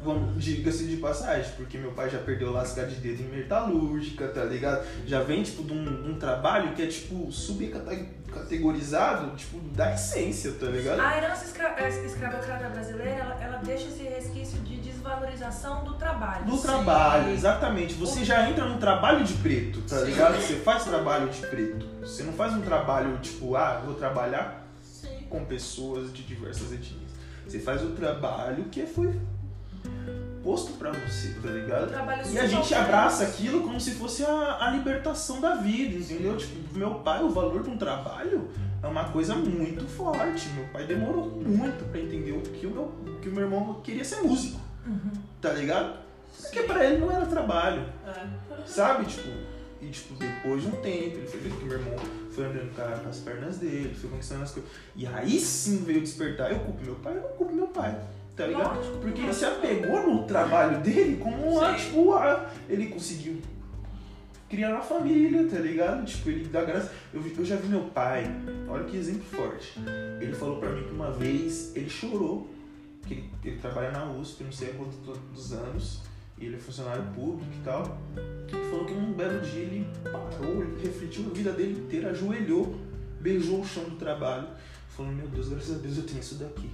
Vamos, 0.03 0.43
diga-se 0.43 0.87
de 0.87 0.97
passagem, 0.97 1.53
porque 1.57 1.77
meu 1.77 1.93
pai 1.93 2.09
já 2.09 2.19
perdeu 2.19 2.53
lasca 2.53 2.87
de 2.87 2.97
dedo 2.97 3.23
em 3.23 3.37
metalúrgica, 3.37 4.29
tá 4.29 4.45
ligado? 4.45 4.87
Já 5.07 5.23
vem, 5.23 5.43
tipo, 5.43 5.65
de 5.65 5.73
um, 5.73 6.03
de 6.03 6.11
um 6.11 6.19
trabalho 6.19 6.73
que 6.75 6.83
é, 6.83 6.87
tipo, 6.87 7.31
subcategorizado, 7.33 9.37
tipo, 9.37 9.59
da 9.75 9.93
essência, 9.93 10.53
tá 10.53 10.67
ligado? 10.67 11.01
A 11.01 11.17
herança 11.17 11.45
escra 11.45 11.75
eh, 11.79 12.07
escravocrata 12.07 12.69
brasileira, 12.69 13.11
ela, 13.11 13.43
ela 13.43 13.57
deixa 13.59 13.89
esse 13.89 14.05
resquício 14.05 14.61
de 14.61 14.77
desvalorização 14.77 15.85
do 15.85 15.95
trabalho. 15.95 16.45
Do 16.45 16.59
trabalho, 16.59 17.31
exatamente. 17.31 17.95
Você 17.95 18.25
já 18.25 18.49
entra 18.49 18.67
num 18.67 18.79
trabalho 18.79 19.25
de 19.25 19.35
preto, 19.35 19.83
tá 19.83 20.01
ligado? 20.01 20.37
Você 20.37 20.57
faz 20.57 20.85
trabalho 20.85 21.29
de 21.29 21.41
preto. 21.47 21.87
Você 22.01 22.23
não 22.23 22.33
faz 22.33 22.55
um 22.55 22.61
trabalho, 22.61 23.19
tipo, 23.19 23.57
ah, 23.57 23.83
vou 23.85 23.95
trabalhar 23.95 24.67
com 25.29 25.45
pessoas 25.45 26.13
de 26.13 26.23
diversas 26.23 26.73
etnias. 26.73 27.09
Você 27.47 27.59
faz 27.59 27.83
o 27.83 27.91
trabalho 27.91 28.65
que 28.65 28.87
foi 28.87 29.19
posto 30.43 30.73
pra 30.73 30.93
você, 30.93 31.35
tá 31.43 31.51
ligado? 31.51 31.93
E 32.33 32.39
a 32.39 32.47
gente 32.47 32.75
abraça 32.75 33.25
aquilo 33.25 33.63
como 33.63 33.79
se 33.81 33.93
fosse 33.93 34.25
a, 34.25 34.67
a 34.67 34.71
libertação 34.71 35.41
da 35.41 35.57
vida, 35.57 35.97
entendeu? 35.97 36.37
Tipo, 36.37 36.79
meu 36.79 36.95
pai, 36.97 37.23
o 37.23 37.29
valor 37.29 37.63
de 37.63 37.71
um 37.71 37.77
trabalho 37.77 38.49
é 38.83 38.87
uma 38.87 39.05
coisa 39.05 39.35
muito 39.35 39.87
forte. 39.87 40.49
Meu 40.51 40.65
pai 40.69 40.87
demorou 40.87 41.27
muito 41.27 41.85
pra 41.91 42.01
entender 42.01 42.33
o 42.33 42.41
que 42.41 42.67
o 42.67 42.71
meu, 42.71 42.93
que 43.21 43.29
o 43.29 43.33
meu 43.33 43.45
irmão 43.45 43.81
queria 43.83 44.05
ser 44.05 44.23
músico, 44.23 44.61
tá 45.41 45.53
ligado? 45.53 45.99
Porque 46.41 46.63
pra 46.63 46.85
ele 46.85 46.99
não 46.99 47.11
era 47.11 47.27
trabalho, 47.27 47.85
sabe? 48.65 49.05
Tipo, 49.05 49.29
e 49.81 49.91
tipo, 49.91 50.15
depois 50.15 50.63
de 50.63 50.69
um 50.69 50.73
tempo, 50.81 51.19
ele 51.19 51.27
foi 51.27 51.41
ver 51.41 51.53
que 51.53 51.65
meu 51.65 51.79
irmão 51.79 51.95
foi 52.31 52.47
andando 52.47 52.75
com, 52.75 53.09
as 53.09 53.19
pernas 53.19 53.59
dele, 53.59 53.95
foi 53.95 54.11
conquistando 54.11 54.43
as 54.43 54.51
coisas. 54.51 54.71
E 54.97 55.07
aí 55.07 55.39
sim 55.39 55.85
veio 55.85 56.01
despertar. 56.01 56.51
Eu 56.51 56.61
culpo 56.61 56.85
meu 56.85 56.95
pai, 56.97 57.17
eu 57.17 57.23
não 57.23 57.29
culpo 57.31 57.55
meu 57.55 57.69
pai. 57.69 58.01
Tá 58.39 58.47
ligado? 58.47 58.77
Lógico. 58.77 58.99
Porque 58.99 59.21
ele 59.21 59.35
se 59.35 59.45
apegou 59.45 60.07
no 60.07 60.23
trabalho 60.23 60.81
dele 60.81 61.17
como 61.17 61.61
a, 61.61 61.75
tipo, 61.75 62.15
a, 62.15 62.49
ele 62.69 62.87
conseguiu 62.87 63.43
criar 64.49 64.71
uma 64.71 64.81
família, 64.81 65.45
tá 65.49 65.59
ligado? 65.59 66.07
Tipo, 66.07 66.31
ele 66.31 66.45
dá 66.45 66.65
graça. 66.65 66.93
Eu, 67.13 67.21
eu 67.37 67.45
já 67.45 67.57
vi 67.57 67.67
meu 67.67 67.81
pai, 67.87 68.31
olha 68.69 68.85
que 68.85 68.97
exemplo 68.97 69.25
forte. 69.25 69.81
Ele 70.21 70.33
falou 70.33 70.61
pra 70.61 70.71
mim 70.71 70.85
que 70.85 70.93
uma 70.93 71.11
vez 71.11 71.75
ele 71.75 71.91
chorou, 71.91 72.49
que 73.05 73.15
ele, 73.15 73.31
ele 73.45 73.59
trabalha 73.59 73.91
na 73.91 74.05
USP, 74.05 74.45
não 74.45 74.53
sei 74.53 74.71
há 74.71 74.75
quantos 74.75 75.53
anos, 75.53 76.03
e 76.39 76.47
ele 76.47 76.55
é 76.55 76.61
funcionário 76.61 77.03
público 77.17 77.51
e 77.61 77.65
tal. 77.65 77.99
Ele 78.17 78.71
falou 78.71 78.85
que 78.85 78.95
num 78.95 79.15
belo 79.15 79.41
dia 79.41 79.63
ele 79.63 79.85
parou, 80.05 80.63
ele 80.63 80.81
refletiu 80.81 81.27
a 81.29 81.35
vida 81.35 81.51
dele 81.51 81.81
inteira, 81.81 82.11
ajoelhou, 82.11 82.79
beijou 83.21 83.63
o 83.63 83.67
chão 83.67 83.83
do 83.83 83.97
trabalho, 83.97 84.47
falou: 84.91 85.11
Meu 85.11 85.27
Deus, 85.27 85.49
graças 85.49 85.75
a 85.75 85.79
Deus 85.81 85.97
eu 85.97 86.05
tenho 86.05 86.21
isso 86.21 86.37
daqui. 86.37 86.71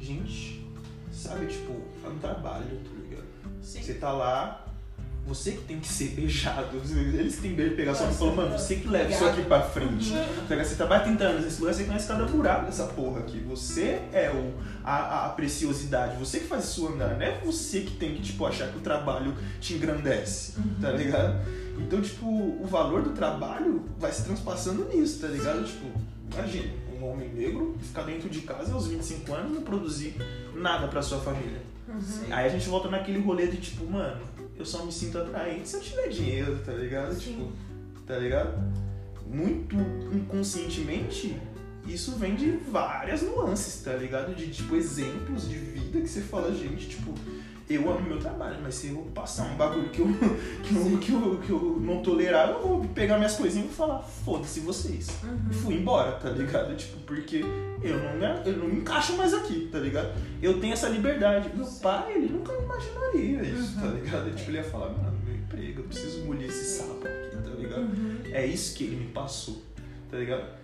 Gente, 0.00 0.64
sabe, 1.12 1.46
tipo, 1.46 1.72
é 2.04 2.08
um 2.08 2.18
trabalho, 2.18 2.64
tá 2.64 2.90
ligado? 3.02 3.26
Sim. 3.62 3.82
Você 3.82 3.94
tá 3.94 4.12
lá, 4.12 4.66
você 5.26 5.52
que 5.52 5.62
tem 5.62 5.78
que 5.78 5.86
ser 5.86 6.08
beijado. 6.08 6.76
Eles 6.78 7.36
que 7.36 7.42
tem 7.42 7.54
que 7.54 7.70
pegar 7.70 7.94
só 7.94 8.08
e 8.08 8.14
falar, 8.14 8.32
mano, 8.32 8.58
você 8.58 8.76
que 8.76 8.88
leva 8.88 9.10
isso 9.10 9.24
aqui 9.24 9.42
pra 9.42 9.62
frente. 9.62 10.12
Tá 10.12 10.54
ligado? 10.54 10.66
Você 10.66 10.74
trabalha 10.74 11.04
30 11.04 11.24
anos 11.24 11.44
nesse 11.44 11.60
lugar, 11.60 11.74
você 11.74 11.84
conhece 11.84 12.08
cada 12.08 12.24
buraco 12.24 12.66
dessa 12.66 12.86
porra 12.86 13.20
aqui. 13.20 13.38
Você 13.40 14.00
é 14.12 14.30
o, 14.30 14.54
a, 14.82 15.26
a 15.26 15.28
preciosidade, 15.30 16.16
você 16.16 16.40
que 16.40 16.46
faz 16.46 16.64
isso 16.64 16.88
andar, 16.88 17.16
não 17.16 17.22
é 17.22 17.38
você 17.44 17.82
que 17.82 17.92
tem 17.92 18.14
que, 18.14 18.22
tipo, 18.22 18.44
achar 18.46 18.68
que 18.68 18.78
o 18.78 18.80
trabalho 18.80 19.34
te 19.60 19.74
engrandece, 19.74 20.54
tá 20.80 20.90
ligado? 20.90 21.38
Então, 21.78 22.00
tipo, 22.00 22.26
o 22.26 22.66
valor 22.66 23.02
do 23.02 23.10
trabalho 23.10 23.84
vai 23.98 24.12
se 24.12 24.24
transpassando 24.24 24.84
nisso, 24.88 25.20
tá 25.20 25.28
ligado? 25.28 25.64
Tipo, 25.64 25.86
imagina, 26.32 26.72
um 27.00 27.12
homem 27.12 27.28
negro 27.28 27.76
ficar 27.80 28.02
dentro 28.02 28.28
de 28.28 28.40
casa 28.42 28.72
aos 28.72 28.86
25 28.86 29.32
anos 29.32 29.52
e 29.52 29.54
não 29.54 29.62
produzir 29.62 30.14
nada 30.54 30.88
pra 30.88 31.02
sua 31.02 31.18
família. 31.18 31.62
Aí 32.30 32.46
a 32.46 32.48
gente 32.48 32.68
volta 32.68 32.88
naquele 32.88 33.20
rolê 33.20 33.46
de 33.48 33.56
tipo, 33.56 33.84
mano, 33.84 34.20
eu 34.56 34.64
só 34.64 34.84
me 34.84 34.92
sinto 34.92 35.18
atraente 35.18 35.68
se 35.68 35.76
eu 35.76 35.80
tiver 35.80 36.08
dinheiro, 36.08 36.58
tá 36.64 36.72
ligado? 36.72 37.14
Sim. 37.14 37.32
Tipo, 37.32 37.52
tá 38.06 38.16
ligado? 38.18 38.62
Muito 39.26 39.76
inconscientemente, 40.12 41.36
isso 41.86 42.12
vem 42.12 42.34
de 42.34 42.50
várias 42.50 43.22
nuances, 43.22 43.82
tá 43.82 43.94
ligado? 43.94 44.34
De 44.34 44.48
tipo 44.48 44.74
exemplos 44.76 45.48
de 45.48 45.56
vida 45.56 46.00
que 46.00 46.08
você 46.08 46.20
fala, 46.20 46.54
gente, 46.54 46.88
tipo, 46.88 47.14
eu 47.74 47.88
amo 47.90 48.00
meu 48.00 48.18
trabalho, 48.18 48.56
mas 48.62 48.74
se 48.74 48.88
eu 48.88 48.96
passar 49.14 49.44
um 49.44 49.56
bagulho 49.56 49.88
que 49.90 50.00
eu, 50.00 50.08
que 50.62 50.74
eu, 50.74 50.98
que 50.98 51.12
eu, 51.12 51.38
que 51.38 51.50
eu 51.50 51.78
não 51.80 52.02
tolerar, 52.02 52.50
eu 52.50 52.60
vou 52.60 52.84
pegar 52.86 53.16
minhas 53.16 53.36
coisinhas 53.36 53.70
e 53.70 53.74
falar, 53.74 54.00
foda-se 54.00 54.60
vocês. 54.60 55.08
E 55.50 55.54
fui 55.54 55.74
embora, 55.74 56.12
tá 56.12 56.30
ligado? 56.30 56.76
Tipo, 56.76 56.98
porque 57.00 57.44
eu 57.82 57.98
não, 57.98 58.14
me, 58.16 58.48
eu 58.48 58.56
não 58.56 58.66
me 58.66 58.80
encaixo 58.80 59.16
mais 59.16 59.32
aqui, 59.32 59.68
tá 59.70 59.78
ligado? 59.78 60.12
Eu 60.42 60.60
tenho 60.60 60.72
essa 60.72 60.88
liberdade. 60.88 61.50
Meu 61.54 61.66
pai, 61.66 62.12
ele 62.14 62.28
nunca 62.32 62.52
imaginaria 62.52 63.42
isso, 63.42 63.80
tá 63.80 63.86
ligado? 63.86 64.34
Tipo, 64.34 64.50
ele 64.50 64.58
ia 64.58 64.64
falar, 64.64 64.90
mano, 64.90 65.16
meu 65.24 65.34
emprego, 65.36 65.80
eu 65.80 65.84
preciso 65.84 66.20
engolir 66.20 66.48
esse 66.48 66.78
sapo 66.78 67.06
aqui, 67.06 67.36
tá 67.36 67.50
ligado? 67.56 67.88
É 68.32 68.44
isso 68.44 68.76
que 68.76 68.84
ele 68.84 68.96
me 68.96 69.12
passou, 69.12 69.62
tá 70.10 70.16
ligado? 70.18 70.59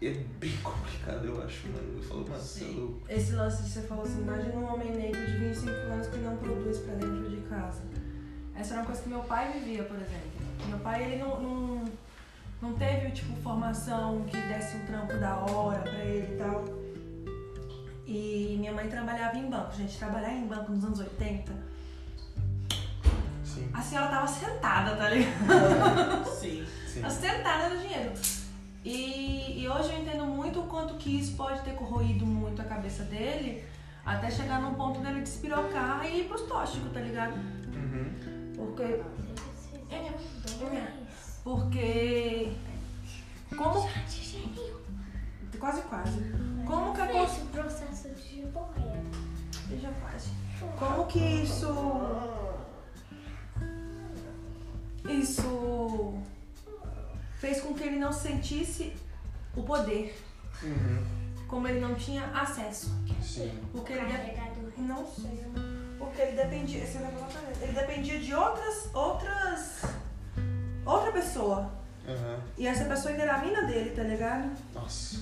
É 0.00 0.10
bem 0.38 0.56
complicado, 0.58 1.24
eu 1.24 1.42
acho, 1.42 1.66
mano. 1.68 1.96
Eu 1.96 2.02
falo, 2.04 2.28
mano, 2.28 2.40
você 2.40 2.64
é 2.64 2.68
louco. 2.68 3.02
Esse 3.08 3.32
lance 3.32 3.64
de 3.64 3.70
você 3.70 3.82
falou 3.82 4.04
assim, 4.04 4.20
imagina 4.20 4.54
um 4.54 4.72
homem 4.72 4.92
negro 4.92 5.26
de 5.26 5.36
25 5.38 5.70
anos 5.70 6.06
que 6.06 6.18
não 6.18 6.36
produz 6.36 6.78
pra 6.78 6.94
dentro 6.94 7.28
de 7.28 7.40
casa. 7.48 7.82
Essa 8.54 8.74
era 8.74 8.82
uma 8.82 8.86
coisa 8.86 9.02
que 9.02 9.08
meu 9.08 9.20
pai 9.20 9.52
vivia, 9.52 9.82
por 9.82 9.96
exemplo. 9.96 10.30
Meu 10.68 10.78
pai, 10.78 11.02
ele 11.02 11.22
não, 11.22 11.40
não, 11.40 11.84
não 12.62 12.72
teve, 12.74 13.10
tipo, 13.10 13.34
formação 13.42 14.24
que 14.24 14.36
desse 14.36 14.76
um 14.76 14.86
trampo 14.86 15.14
da 15.18 15.36
hora 15.36 15.80
pra 15.80 15.98
ele 15.98 16.34
e 16.34 16.38
tal. 16.38 16.64
E 18.06 18.56
minha 18.58 18.72
mãe 18.72 18.88
trabalhava 18.88 19.36
em 19.36 19.50
banco. 19.50 19.74
Gente, 19.74 19.98
trabalhar 19.98 20.32
em 20.32 20.46
banco 20.46 20.70
nos 20.70 20.84
anos 20.84 21.00
80, 21.00 21.52
Sim, 23.44 23.70
a 23.72 23.80
senhora 23.80 24.08
tava 24.08 24.26
sentada, 24.28 24.94
tá 24.94 25.10
ligado? 25.10 26.24
Sim. 26.38 26.64
sim. 26.86 27.00
Tava 27.00 27.12
sentada 27.12 27.68
no 27.70 27.80
dinheiro. 27.80 28.12
E, 28.84 29.60
e 29.62 29.68
hoje 29.68 29.92
eu 29.92 30.00
entendo 30.00 30.24
muito 30.24 30.60
o 30.60 30.66
quanto 30.66 30.94
que 30.94 31.18
isso 31.18 31.36
pode 31.36 31.60
ter 31.62 31.74
corroído 31.74 32.24
muito 32.24 32.62
a 32.62 32.64
cabeça 32.64 33.02
dele, 33.04 33.64
até 34.06 34.30
chegar 34.30 34.60
num 34.62 34.74
ponto 34.74 35.00
dele 35.00 35.20
despirocar 35.20 36.06
e 36.06 36.20
ir 36.20 36.24
pros 36.28 36.42
tóxicos, 36.42 36.92
tá 36.92 37.00
ligado? 37.00 37.34
Uhum. 37.34 38.52
Porque. 38.56 39.02
Porque. 41.44 42.52
Como. 43.56 43.88
Quase, 45.58 45.82
quase. 45.82 46.20
Como 46.66 46.94
que 46.94 47.00
a 47.00 47.06
cons- 47.08 47.32
Esse 47.32 47.40
processo 47.46 48.08
de 48.10 48.42
boia. 48.46 49.02
Já 49.82 49.90
quase. 50.00 50.30
Como 50.78 51.06
que 51.06 51.18
isso. 51.18 51.66
Isso. 55.08 56.14
Fez 57.38 57.60
com 57.60 57.74
que 57.74 57.84
ele 57.84 57.98
não 57.98 58.12
sentisse 58.12 58.92
o 59.56 59.62
poder. 59.62 60.16
Uhum. 60.62 61.04
Como 61.46 61.66
ele 61.66 61.80
não 61.80 61.94
tinha 61.94 62.26
acesso. 62.26 62.92
Sim. 63.22 63.58
Porque 63.72 63.92
ele. 63.92 64.04
de-. 64.04 64.82
Não 64.82 65.06
sei. 65.06 65.44
Porque 65.98 66.20
ele 66.20 66.36
dependia. 66.36 66.84
Ele 67.62 67.72
dependia 67.72 68.18
de 68.18 68.34
outras. 68.34 68.94
outras. 68.94 69.82
outra 70.84 71.12
pessoa. 71.12 71.72
Uhum. 72.06 72.40
E 72.56 72.66
essa 72.66 72.84
pessoa 72.84 73.10
ainda 73.10 73.22
era 73.22 73.36
a 73.36 73.38
mina 73.38 73.62
dele, 73.62 73.90
tá 73.90 74.02
ligado? 74.02 74.50
Nossa. 74.74 75.16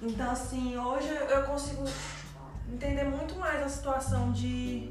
Então, 0.00 0.30
assim, 0.30 0.76
hoje 0.76 1.08
eu 1.08 1.42
consigo 1.44 1.84
entender 2.72 3.04
muito 3.04 3.36
mais 3.36 3.62
a 3.62 3.68
situação 3.68 4.30
de. 4.32 4.90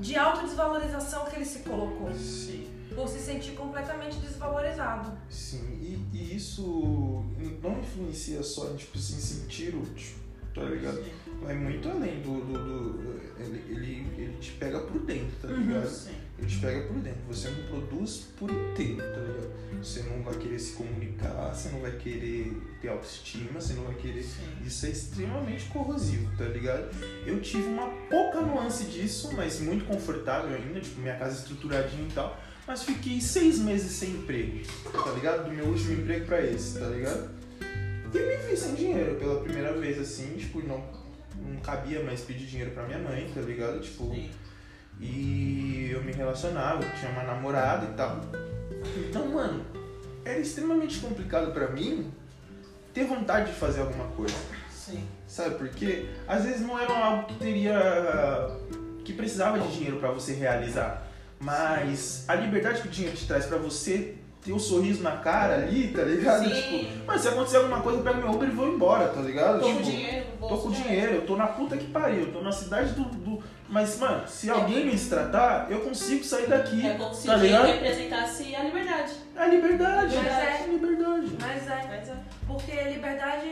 de 0.00 0.16
autodesvalorização 0.16 1.24
que 1.26 1.36
ele 1.36 1.44
se 1.44 1.60
colocou. 1.60 2.12
Sim. 2.14 2.75
Por 2.96 3.06
se 3.08 3.20
sentir 3.20 3.52
completamente 3.52 4.16
desvalorizado. 4.16 5.12
Sim, 5.28 5.78
e, 5.80 6.16
e 6.16 6.34
isso 6.36 7.22
não 7.62 7.78
influencia 7.78 8.42
só 8.42 8.70
em 8.72 8.76
tipo, 8.76 8.96
assim, 8.98 9.20
sentir 9.20 9.74
útil, 9.76 10.16
tá 10.54 10.62
ligado? 10.62 11.04
Vai 11.42 11.54
muito 11.54 11.88
além 11.90 12.20
do. 12.22 12.40
do, 12.40 12.52
do- 12.54 13.16
ele, 13.38 13.62
ele, 13.68 14.06
ele 14.16 14.38
te 14.40 14.52
pega 14.52 14.80
por 14.80 14.98
dentro, 15.02 15.36
tá 15.42 15.48
ligado? 15.48 15.86
Sim. 15.86 16.14
Ele 16.38 16.46
te 16.48 16.58
pega 16.58 16.86
por 16.88 16.96
dentro. 17.00 17.20
Você 17.28 17.50
não 17.50 17.62
produz 17.68 18.28
por 18.38 18.50
inteiro, 18.50 18.96
tá 18.96 19.20
ligado? 19.20 19.50
Você 19.82 20.02
não 20.04 20.22
vai 20.22 20.34
querer 20.34 20.58
se 20.58 20.72
comunicar, 20.72 21.54
você 21.54 21.68
não 21.68 21.80
vai 21.80 21.92
querer 21.98 22.56
ter 22.80 22.88
autoestima, 22.88 23.60
você 23.60 23.74
não 23.74 23.84
vai 23.84 23.94
querer. 23.96 24.22
Sim. 24.22 24.40
Isso 24.64 24.86
é 24.86 24.88
extremamente 24.90 25.66
corrosivo, 25.66 26.34
tá 26.38 26.44
ligado? 26.44 26.88
Eu 27.26 27.40
tive 27.42 27.66
uma 27.68 27.88
pouca 28.08 28.40
nuance 28.40 28.84
disso, 28.84 29.34
mas 29.36 29.60
muito 29.60 29.84
confortável 29.84 30.56
ainda, 30.56 30.80
tipo, 30.80 30.98
minha 31.00 31.16
casa 31.18 31.38
estruturadinha 31.40 32.08
e 32.08 32.12
tal. 32.12 32.40
Mas 32.66 32.82
fiquei 32.82 33.20
seis 33.20 33.58
meses 33.60 33.92
sem 33.92 34.10
emprego, 34.10 34.60
tá 34.92 35.10
ligado? 35.12 35.44
Do 35.44 35.52
meu 35.52 35.66
último 35.66 35.92
emprego 35.92 36.26
pra 36.26 36.44
esse, 36.44 36.78
tá 36.78 36.86
ligado? 36.86 37.30
E 38.12 38.18
me 38.18 38.36
vi 38.48 38.56
sem 38.56 38.74
dinheiro 38.74 39.14
pela 39.16 39.40
primeira 39.40 39.72
vez, 39.74 39.98
assim, 40.00 40.36
tipo, 40.36 40.60
não, 40.66 40.82
não 41.36 41.60
cabia 41.60 42.02
mais 42.02 42.22
pedir 42.22 42.46
dinheiro 42.46 42.72
pra 42.72 42.84
minha 42.84 42.98
mãe, 42.98 43.30
tá 43.32 43.40
ligado? 43.40 43.80
Tipo, 43.80 44.04
Sim. 44.12 44.30
e 45.00 45.90
eu 45.92 46.02
me 46.02 46.12
relacionava, 46.12 46.82
eu 46.82 46.90
tinha 46.98 47.12
uma 47.12 47.22
namorada 47.22 47.86
e 47.86 47.94
tal. 47.94 48.20
Então, 49.08 49.28
mano, 49.28 49.64
era 50.24 50.38
extremamente 50.38 50.98
complicado 50.98 51.52
pra 51.52 51.68
mim 51.68 52.10
ter 52.92 53.04
vontade 53.04 53.52
de 53.52 53.58
fazer 53.58 53.82
alguma 53.82 54.06
coisa. 54.08 54.34
Sim. 54.70 55.04
Sabe 55.28 55.56
por 55.56 55.68
quê? 55.68 56.06
Às 56.26 56.44
vezes 56.44 56.62
não 56.62 56.78
era 56.78 56.92
algo 56.92 57.26
que 57.26 57.34
teria. 57.34 57.78
que 59.04 59.12
precisava 59.12 59.58
de 59.58 59.72
dinheiro 59.72 59.98
pra 59.98 60.10
você 60.10 60.32
realizar. 60.32 61.05
Mas 61.40 62.24
a 62.28 62.34
liberdade 62.34 62.82
que 62.82 62.88
o 62.88 62.90
dinheiro 62.90 63.16
te 63.16 63.26
traz 63.26 63.46
pra 63.46 63.58
você 63.58 64.14
ter 64.44 64.52
o 64.52 64.58
sorriso 64.60 65.02
na 65.02 65.12
cara 65.16 65.54
ali, 65.54 65.88
tá 65.88 66.02
ligado? 66.02 66.44
Sim. 66.48 66.54
Tipo, 66.84 67.04
mas 67.06 67.20
se 67.20 67.28
acontecer 67.28 67.56
alguma 67.56 67.80
coisa, 67.80 67.98
eu 67.98 68.04
pego 68.04 68.18
meu 68.20 68.30
Uber 68.30 68.48
e 68.48 68.52
vou 68.52 68.68
embora, 68.68 69.08
tá 69.08 69.20
ligado? 69.20 69.60
Tô 69.60 69.66
com 69.66 69.72
Tipo, 69.72 69.82
dinheiro 69.82 70.26
no 70.30 70.36
bolso. 70.36 70.54
Tô 70.54 70.60
com 70.62 70.70
dinheiro, 70.70 71.14
eu 71.16 71.26
tô 71.26 71.36
na 71.36 71.46
puta 71.48 71.76
que 71.76 71.86
pariu, 71.86 72.20
eu 72.26 72.32
tô 72.32 72.40
na 72.42 72.52
cidade 72.52 72.92
do. 72.92 73.04
do- 73.04 73.42
Mas, 73.68 73.98
mano, 73.98 74.26
se 74.28 74.48
alguém 74.48 74.86
me 74.86 74.96
tratar, 74.98 75.66
eu 75.70 75.80
consigo 75.80 76.22
sair 76.24 76.46
daqui. 76.48 76.86
É 76.86 76.94
como 76.94 77.12
se 77.12 77.26
tá 77.26 77.34
dinheiro 77.36 77.64
ligado? 77.64 77.74
representasse 77.82 78.54
a 78.54 78.62
liberdade. 78.62 79.12
É 79.34 79.40
a 79.42 79.46
liberdade. 79.48 80.16
Mas 80.16 80.26
é. 80.26 80.62
a 80.62 80.66
liberdade. 80.68 81.36
Mas 81.40 81.66
é. 81.68 81.86
Mas 81.88 82.08
é. 82.08 82.14
Porque 82.46 82.70
liberdade 82.72 83.48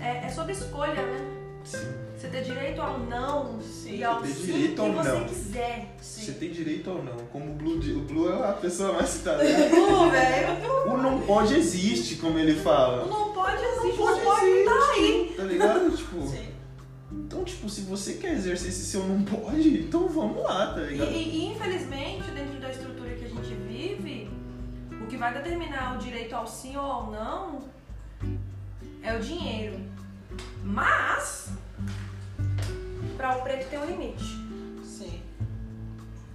é, 0.00 0.24
é 0.24 0.28
sobre 0.30 0.52
escolha, 0.52 0.94
né? 0.94 1.41
Sim. 1.64 1.78
Você 2.16 2.28
ter 2.28 2.42
direito 2.42 2.80
ao 2.80 2.98
não 3.00 3.60
Sim. 3.60 3.96
e 3.96 4.04
ao 4.04 4.24
sim 4.24 4.32
direito 4.46 4.74
que 4.74 4.80
ao 4.80 4.92
você 4.92 5.08
não. 5.12 5.24
quiser. 5.24 5.94
Você 6.00 6.20
Sim. 6.20 6.32
tem 6.34 6.50
direito 6.50 6.90
ou 6.90 7.02
não. 7.02 7.16
Como 7.32 7.50
o 7.52 7.54
Blue, 7.54 7.78
o 7.78 8.00
Blue 8.00 8.30
é 8.32 8.48
a 8.48 8.52
pessoa 8.52 8.92
mais 8.92 9.08
citada. 9.08 9.42
Pô, 9.70 10.10
velho. 10.10 10.92
o 10.92 10.96
não 10.98 11.20
pode 11.22 11.54
existe, 11.54 12.16
como 12.16 12.38
ele 12.38 12.52
O 12.52 12.62
fala. 12.62 13.06
não 13.06 13.32
pode 13.32 13.62
existir, 13.62 13.88
Não 13.88 13.96
pode 13.96 14.20
pode 14.20 14.46
existe. 14.46 14.64
tá 14.64 14.90
aí. 14.92 15.34
Tá 15.36 15.42
ligado? 15.44 15.90
tipo. 15.96 16.26
Sim. 16.26 16.48
Então, 17.12 17.44
tipo, 17.44 17.68
se 17.68 17.82
você 17.82 18.14
quer 18.14 18.32
exercer 18.34 18.68
esse 18.68 18.84
seu 18.86 19.04
não 19.06 19.22
pode, 19.22 19.68
então 19.80 20.08
vamos 20.08 20.42
lá, 20.42 20.72
tá 20.74 20.80
ligado? 20.80 21.10
e- 21.10 21.28
e, 21.28 21.46
infelizmente, 21.52 22.30
dentro 22.30 22.58
da 22.58 22.70
estrutura 22.70 23.10
que 23.14 23.24
a 23.24 23.28
gente 23.28 23.54
vive, 23.68 24.30
o 25.00 25.06
que 25.06 25.16
vai 25.18 25.32
determinar 25.34 25.94
o 25.94 25.98
direito 25.98 26.34
ao 26.34 26.46
sim 26.46 26.74
ou 26.76 26.82
ao 26.84 27.10
não 27.10 27.60
é 29.02 29.14
o 29.16 29.20
dinheiro. 29.20 29.78
Preto 33.56 33.68
tem 33.70 33.78
um 33.78 33.84
limite. 33.86 34.24
Sim. 34.84 35.20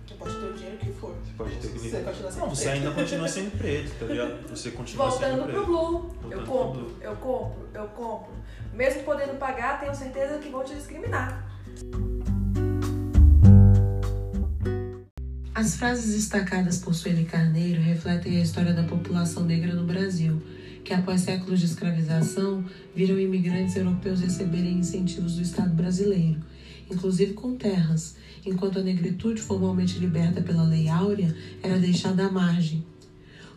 Você 0.08 0.14
pode 0.16 0.36
ter 0.36 0.46
o 0.46 0.54
dinheiro 0.54 0.78
que 0.78 0.92
for. 0.94 1.16
Você 1.24 1.32
pode 1.38 1.56
ter 1.56 1.68
que 1.70 1.80
Você 1.80 2.02
continua 2.02 2.32
sendo 2.32 2.42
Não, 2.42 2.50
você 2.50 2.64
preto. 2.64 2.76
ainda 2.78 2.92
continua 2.92 3.28
sendo 3.28 3.52
preto, 3.58 4.00
tá 4.00 4.06
ligado? 4.06 4.50
Você 4.50 4.72
continua 4.72 5.10
Voltando 5.10 5.30
sendo 5.32 5.44
pro 5.44 5.52
preto. 5.54 5.66
Blue, 5.66 5.92
Voltando 5.92 6.32
eu 6.32 6.38
pro 6.40 6.48
compro, 6.48 6.82
Blue. 6.82 6.96
eu 7.02 7.16
compro, 7.16 7.68
eu 7.74 7.88
compro. 7.90 8.34
Mesmo 8.74 9.04
podendo 9.04 9.38
pagar, 9.38 9.80
tenho 9.80 9.96
certeza 9.96 10.38
que 10.40 10.50
vão 10.50 10.64
te 10.64 10.76
discriminar. 10.76 11.46
As 15.56 15.76
frases 15.76 16.14
destacadas 16.16 16.78
por 16.78 16.94
Sueli 16.94 17.26
Carneiro 17.26 17.82
refletem 17.82 18.38
a 18.38 18.44
história 18.44 18.74
da 18.74 18.84
população 18.84 19.44
negra 19.44 19.74
no 19.74 19.86
Brasil, 19.86 20.40
que 20.86 20.94
após 20.94 21.22
séculos 21.22 21.60
de 21.60 21.66
escravização 21.66 22.64
viram 22.96 23.20
imigrantes 23.20 23.76
europeus 23.76 24.22
receberem 24.22 24.74
incentivos 24.78 25.36
do 25.36 25.42
Estado 25.42 25.72
brasileiro, 25.74 26.40
inclusive 26.90 27.34
com 27.34 27.56
terras, 27.56 28.16
enquanto 28.46 28.80
a 28.80 28.84
negritude 28.84 29.42
formalmente 29.42 30.00
liberta 30.00 30.42
pela 30.42 30.64
Lei 30.64 30.88
Áurea 30.88 31.36
era 31.62 31.78
deixada 31.78 32.26
à 32.26 32.32
margem. 32.32 32.84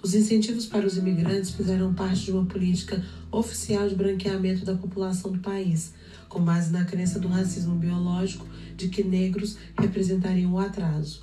Os 0.02 0.14
incentivos 0.14 0.64
para 0.64 0.86
os 0.86 0.96
imigrantes 0.96 1.50
fizeram 1.50 1.92
parte 1.92 2.24
de 2.24 2.32
uma 2.32 2.46
política 2.46 3.04
oficial 3.30 3.86
de 3.86 3.94
branqueamento 3.94 4.64
da 4.64 4.74
população 4.74 5.30
do 5.30 5.40
país, 5.40 5.92
com 6.28 6.40
base 6.40 6.72
na 6.72 6.84
crença 6.84 7.18
do 7.18 7.28
racismo 7.28 7.74
biológico 7.74 8.46
de 8.76 8.88
que 8.88 9.04
negros 9.04 9.58
representariam 9.78 10.54
o 10.54 10.58
atraso. 10.58 11.22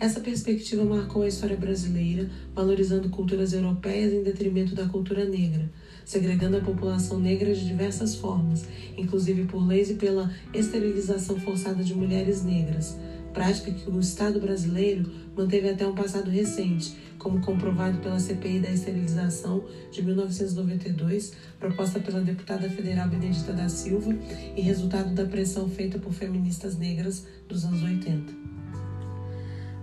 Essa 0.00 0.20
perspectiva 0.20 0.84
marcou 0.84 1.22
a 1.22 1.28
história 1.28 1.56
brasileira, 1.56 2.28
valorizando 2.54 3.08
culturas 3.08 3.52
europeias 3.52 4.12
em 4.12 4.22
detrimento 4.22 4.74
da 4.74 4.86
cultura 4.86 5.24
negra, 5.24 5.70
segregando 6.08 6.56
a 6.56 6.60
população 6.62 7.20
negra 7.20 7.54
de 7.54 7.66
diversas 7.66 8.14
formas, 8.14 8.64
inclusive 8.96 9.44
por 9.44 9.64
leis 9.64 9.90
e 9.90 9.94
pela 9.94 10.32
esterilização 10.54 11.38
forçada 11.38 11.84
de 11.84 11.94
mulheres 11.94 12.42
negras, 12.42 12.96
prática 13.34 13.70
que 13.70 13.90
o 13.90 14.00
Estado 14.00 14.40
brasileiro 14.40 15.12
manteve 15.36 15.68
até 15.68 15.86
um 15.86 15.94
passado 15.94 16.30
recente, 16.30 16.96
como 17.18 17.42
comprovado 17.42 17.98
pela 17.98 18.18
CPI 18.18 18.60
da 18.60 18.70
esterilização 18.70 19.62
de 19.92 20.02
1992, 20.02 21.34
proposta 21.60 22.00
pela 22.00 22.22
deputada 22.22 22.70
federal 22.70 23.06
Benedita 23.06 23.52
da 23.52 23.68
Silva 23.68 24.16
e 24.56 24.62
resultado 24.62 25.14
da 25.14 25.26
pressão 25.26 25.68
feita 25.68 25.98
por 25.98 26.14
feministas 26.14 26.78
negras 26.78 27.26
dos 27.46 27.66
anos 27.66 27.82
80. 27.82 28.32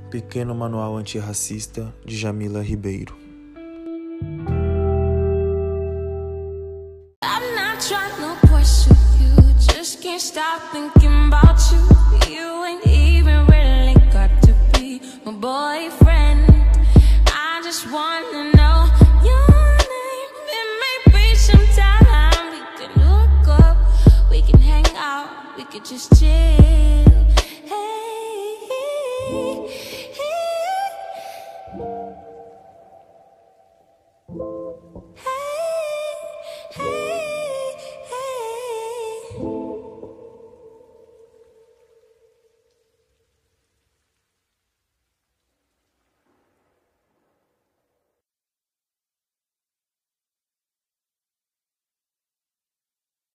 Pequeno 0.10 0.56
Manual 0.56 0.98
Antirracista 0.98 1.94
de 2.04 2.18
Jamila 2.18 2.64
Ribeiro. 2.64 3.25
Stop 10.36 10.62
thinking 10.74 11.28
about 11.28 11.58
you. 11.72 11.80
You 12.28 12.66
ain't 12.66 12.86
even 12.86 13.46
really 13.48 13.94
got 14.12 14.30
to 14.42 14.54
be 14.74 15.00
my 15.24 15.32
boyfriend. 15.32 16.52
I 17.28 17.62
just 17.64 17.90
wanna 17.90 18.52
know 18.52 18.80
your 19.30 19.48
name. 19.96 20.32
It 20.60 20.68
may 20.84 20.98
be 21.16 21.36
some 21.36 21.66
we 22.52 22.62
could 22.78 22.94
look 22.98 23.48
up, 23.48 23.78
we 24.30 24.42
can 24.42 24.60
hang 24.60 24.88
out, 24.98 25.30
we 25.56 25.64
could 25.64 25.86
just 25.86 26.20
chill. 26.20 26.95